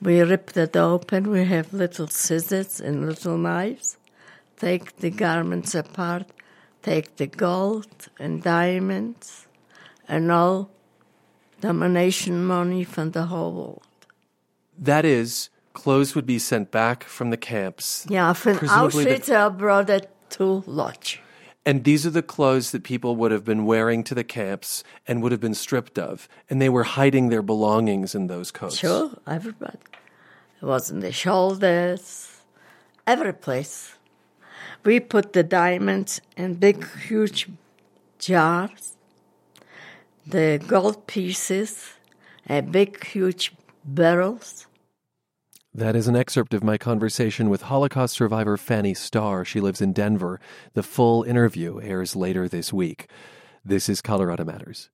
[0.02, 1.30] We ripped it open.
[1.30, 3.97] We have little scissors and little knives
[4.58, 6.26] take the garments apart,
[6.82, 9.46] take the gold and diamonds
[10.06, 10.70] and all
[11.60, 13.82] domination money from the whole world.
[14.78, 18.06] That is, clothes would be sent back from the camps.
[18.08, 19.36] Yeah, from Auschwitz, the...
[19.36, 21.18] I brought it to Lodz.
[21.66, 25.22] And these are the clothes that people would have been wearing to the camps and
[25.22, 26.26] would have been stripped of.
[26.48, 28.78] And they were hiding their belongings in those coats.
[28.78, 29.78] Sure, everybody.
[30.62, 32.40] It was in the shoulders,
[33.06, 33.92] every place.
[34.88, 37.46] We put the diamonds in big, huge
[38.18, 38.96] jars,
[40.26, 41.90] the gold pieces
[42.48, 43.52] in big, huge
[43.84, 44.66] barrels.
[45.74, 49.44] That is an excerpt of my conversation with Holocaust survivor Fanny Starr.
[49.44, 50.40] She lives in Denver.
[50.72, 53.10] The full interview airs later this week.
[53.62, 54.88] This is Colorado Matters.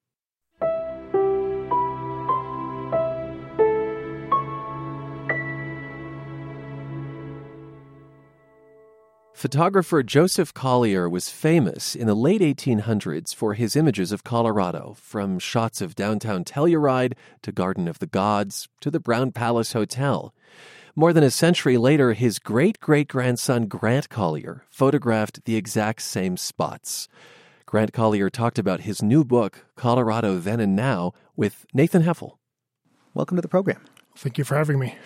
[9.45, 15.39] Photographer Joseph Collier was famous in the late 1800s for his images of Colorado, from
[15.39, 20.35] shots of downtown Telluride to Garden of the Gods to the Brown Palace Hotel.
[20.97, 26.39] More than a century later, his great great grandson Grant Collier photographed the exact same
[26.39, 27.07] spots.
[27.67, 32.39] Grant Collier talked about his new book, Colorado Then and Now, with Nathan Heffel.
[33.13, 33.83] Welcome to the program.
[34.17, 34.97] Thank you for having me.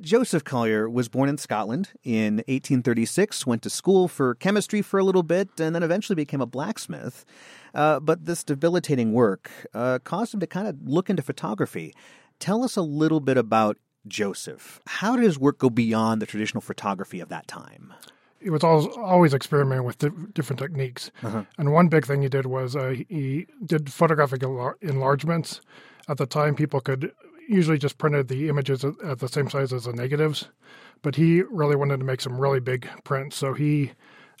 [0.00, 5.04] Joseph Collier was born in Scotland in 1836, went to school for chemistry for a
[5.04, 7.24] little bit, and then eventually became a blacksmith.
[7.74, 11.92] Uh, but this debilitating work uh, caused him to kind of look into photography.
[12.38, 13.76] Tell us a little bit about
[14.08, 14.80] Joseph.
[14.86, 17.92] How did his work go beyond the traditional photography of that time?
[18.40, 19.98] He was always experimenting with
[20.32, 21.10] different techniques.
[21.22, 21.44] Uh-huh.
[21.58, 24.42] And one big thing he did was uh, he did photographic
[24.82, 25.60] enlargements.
[26.08, 27.12] At the time, people could
[27.48, 30.48] usually just printed the images at the same size as the negatives,
[31.02, 33.36] but he really wanted to make some really big prints.
[33.36, 33.92] So he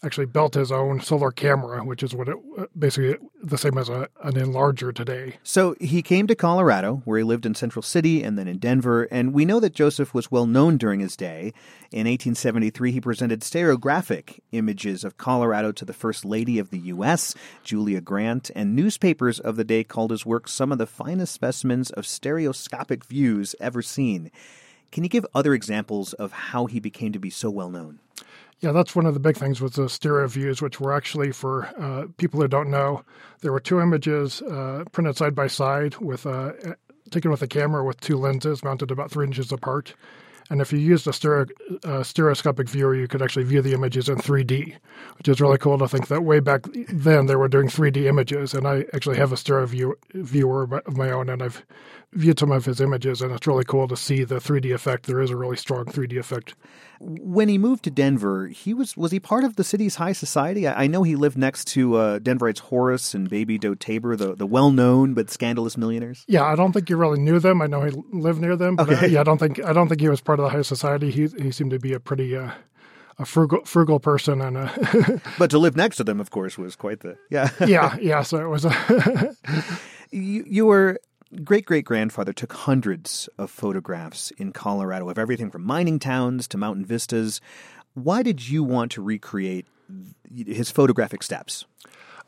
[0.04, 2.36] actually built his own solar camera, which is what it
[2.78, 5.36] basically the same as a, an enlarger today.
[5.42, 9.04] So he came to Colorado, where he lived in Central City and then in Denver,
[9.04, 11.52] and we know that Joseph was well known during his day.
[11.90, 17.34] In 1873, he presented stereographic images of Colorado to the First Lady of the U.S.,
[17.64, 21.90] Julia Grant, and newspapers of the day called his work some of the finest specimens
[21.90, 24.30] of stereoscopic views ever seen.
[24.92, 27.98] Can you give other examples of how he became to be so well known?
[28.60, 31.66] Yeah, that's one of the big things with the stereo views, which were actually for
[31.78, 33.04] uh, people who don't know.
[33.42, 36.52] There were two images uh, printed side by side with uh,
[37.10, 39.94] taken with a camera with two lenses mounted about three inches apart,
[40.48, 41.46] And if you used a stereo,
[41.84, 44.76] uh, stereoscopic viewer, you could actually view the images in 3D,
[45.18, 48.54] which is really cool to think that way back then they were doing 3D images.
[48.54, 51.64] And I actually have a stereo view, viewer of my own, and I've
[52.16, 55.06] viewed some of his images, and it's really cool to see the 3D effect.
[55.06, 56.54] There is a really strong 3D effect.
[56.98, 60.66] When he moved to Denver, he was was he part of the city's high society?
[60.66, 64.34] I, I know he lived next to uh, Denverites Horace and Baby Doe Tabor, the,
[64.34, 66.24] the well known but scandalous millionaires.
[66.26, 67.60] Yeah, I don't think you really knew them.
[67.60, 68.76] I know he lived near them.
[68.76, 69.06] But Okay.
[69.06, 71.10] I, yeah, I don't think I don't think he was part of the high society.
[71.10, 72.52] He he seemed to be a pretty uh,
[73.18, 76.76] a frugal frugal person and a But to live next to them, of course, was
[76.76, 78.22] quite the yeah yeah yeah.
[78.22, 79.36] So it was a
[80.10, 80.98] you, your
[81.44, 86.56] great great grandfather took hundreds of photographs in Colorado of everything from mining towns to
[86.58, 87.40] mountain vistas.
[87.94, 89.66] Why did you want to recreate
[90.34, 91.64] his photographic steps?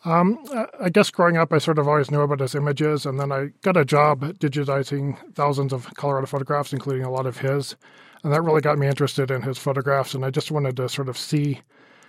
[0.05, 0.39] Um,
[0.81, 3.49] I- guess growing up, I sort of always knew about his images, and then I
[3.63, 7.75] got a job digitizing thousands of Colorado photographs, including a lot of his,
[8.23, 10.15] and that really got me interested in his photographs.
[10.15, 11.61] And I just wanted to sort of see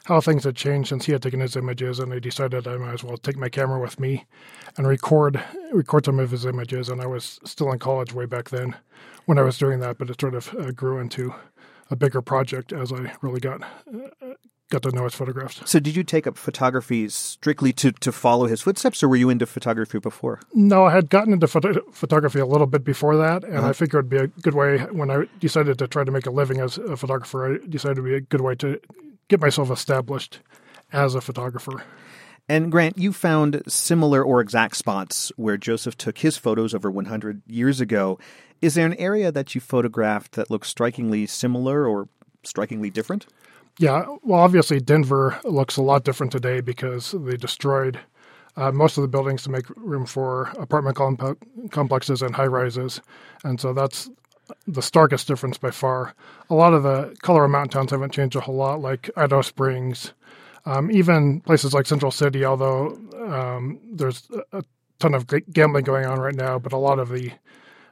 [0.09, 2.95] how things had changed since he had taken his images, and I decided I might
[2.95, 4.25] as well take my camera with me
[4.75, 5.41] and record
[5.71, 6.89] record some of his images.
[6.89, 8.75] And I was still in college way back then
[9.27, 11.33] when I was doing that, but it sort of uh, grew into
[11.91, 14.33] a bigger project as I really got uh,
[14.71, 15.61] got to know his photographs.
[15.65, 19.29] So, did you take up photography strictly to, to follow his footsteps, or were you
[19.29, 20.39] into photography before?
[20.53, 23.69] No, I had gotten into photo- photography a little bit before that, and Uh-huh.
[23.69, 26.31] I figured it'd be a good way when I decided to try to make a
[26.31, 27.53] living as a photographer.
[27.55, 28.79] I decided it'd be a good way to
[29.29, 30.39] get myself established
[30.91, 31.83] as a photographer.
[32.49, 37.43] And Grant, you found similar or exact spots where Joseph took his photos over 100
[37.47, 38.17] years ago.
[38.59, 42.09] Is there an area that you photographed that looks strikingly similar or
[42.43, 43.27] strikingly different?
[43.77, 47.99] Yeah, well, obviously Denver looks a lot different today because they destroyed
[48.57, 52.99] uh, most of the buildings to make room for apartment comp- complexes and high rises,
[53.45, 54.09] and so that's
[54.67, 56.13] the starkest difference by far.
[56.49, 60.13] A lot of the Colorado mountain towns haven't changed a whole lot, like Idaho Springs,
[60.65, 62.45] um, even places like Central City.
[62.45, 64.63] Although um, there's a
[64.99, 67.31] ton of gambling going on right now, but a lot of the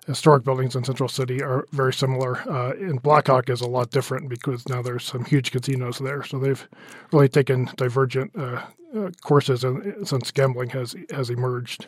[0.07, 2.37] historic buildings in Central City are very similar.
[2.49, 6.23] Uh, in Black Hawk is a lot different because now there's some huge casinos there.
[6.23, 6.67] So they've
[7.11, 8.61] really taken divergent uh,
[8.95, 11.87] uh, courses in, since gambling has has emerged.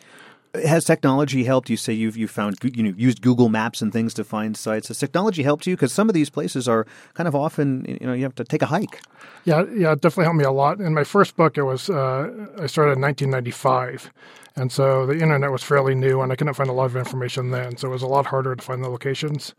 [0.54, 1.76] Has technology helped you?
[1.76, 4.88] Say you've you found you know used Google Maps and things to find sites.
[4.88, 5.76] Has technology helped you?
[5.76, 8.62] Because some of these places are kind of often you know you have to take
[8.62, 9.00] a hike.
[9.44, 10.80] Yeah, yeah, it definitely helped me a lot.
[10.80, 12.28] In my first book, it was uh,
[12.58, 14.10] I started in 1995,
[14.56, 17.50] and so the internet was fairly new, and I couldn't find a lot of information
[17.50, 19.54] then, so it was a lot harder to find the locations.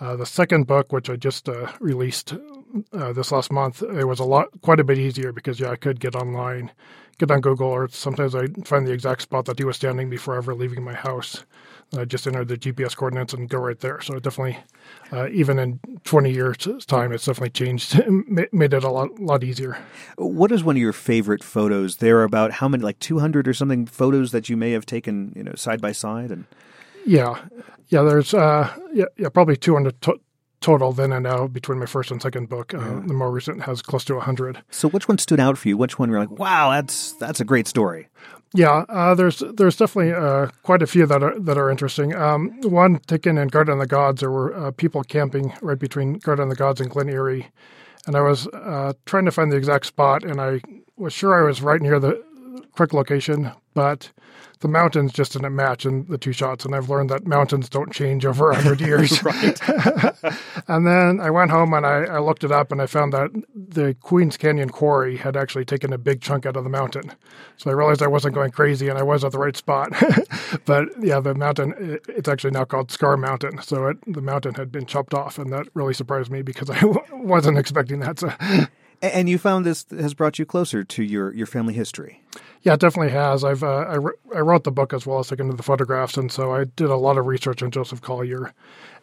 [0.00, 2.34] Uh, the second book, which I just uh, released
[2.92, 5.76] uh, this last month, it was a lot, quite a bit easier because yeah, I
[5.76, 6.70] could get online,
[7.18, 10.36] get on Google, or sometimes I find the exact spot that he was standing before
[10.36, 11.44] ever leaving my house.
[11.96, 14.00] I just enter the GPS coordinates and go right there.
[14.00, 14.58] So it definitely,
[15.12, 16.56] uh, even in 20 years
[16.86, 18.00] time, it's definitely changed,
[18.52, 19.78] made it a lot, lot easier.
[20.16, 21.98] What is one of your favorite photos?
[21.98, 24.86] There are about how many, like two hundred or something photos that you may have
[24.86, 26.46] taken, you know, side by side, and
[27.06, 27.42] Yeah,
[27.88, 28.02] yeah.
[28.02, 30.20] There's uh, yeah, yeah, probably 200 to-
[30.64, 32.72] total then and now between my first and second book.
[32.72, 34.62] Uh, The more recent has close to 100.
[34.70, 35.76] So, which one stood out for you?
[35.76, 38.08] Which one you're like, wow, that's that's a great story.
[38.56, 42.14] Yeah, uh, there's there's definitely uh, quite a few that are that are interesting.
[42.14, 46.14] Um, one taken in Garden of the Gods, there were uh, people camping right between
[46.14, 47.48] Garden of the Gods and Glen Eyrie,
[48.06, 50.60] and I was uh, trying to find the exact spot, and I
[50.96, 52.22] was sure I was right near the
[52.74, 54.10] correct location, but
[54.60, 57.92] the mountains just didn't match in the two shots, and I've learned that mountains don't
[57.92, 59.22] change over a hundred years.
[59.22, 59.60] right.
[60.68, 63.30] and then I went home and I, I looked it up and I found that
[63.54, 67.12] the Queens Canyon Quarry had actually taken a big chunk out of the mountain.
[67.58, 69.90] So I realized I wasn't going crazy and I was at the right spot.
[70.64, 73.60] but yeah, the mountain, it, it's actually now called Scar Mountain.
[73.60, 76.80] So it, the mountain had been chopped off and that really surprised me because I
[76.80, 78.18] w- wasn't expecting that.
[78.18, 78.32] So
[79.12, 82.22] And you found this has brought you closer to your your family history.
[82.62, 83.44] Yeah, it definitely has.
[83.44, 86.16] I've uh, I, wr- I wrote the book as well as taken to the photographs,
[86.16, 88.54] and so I did a lot of research on Joseph Collier,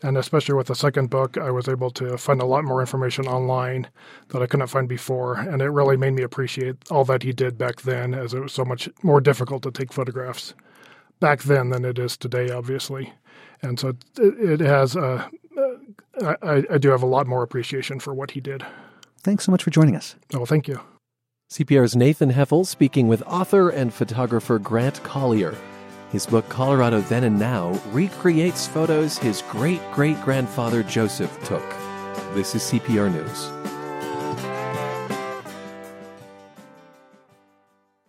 [0.01, 3.27] and especially with the second book, I was able to find a lot more information
[3.27, 3.87] online
[4.29, 7.59] that I couldn't find before, and it really made me appreciate all that he did
[7.59, 10.55] back then, as it was so much more difficult to take photographs
[11.19, 13.13] back then than it is today, obviously,
[13.61, 14.95] and so it, it has.
[14.95, 18.65] Uh, uh, I, I do have a lot more appreciation for what he did.
[19.21, 20.15] Thanks so much for joining us.
[20.33, 20.79] Oh, thank you.
[21.51, 25.55] CPR's Nathan Heffel speaking with author and photographer Grant Collier.
[26.11, 31.67] His book, Colorado Then and Now, recreates photos his great great grandfather Joseph took.
[32.33, 33.70] This is CPR News.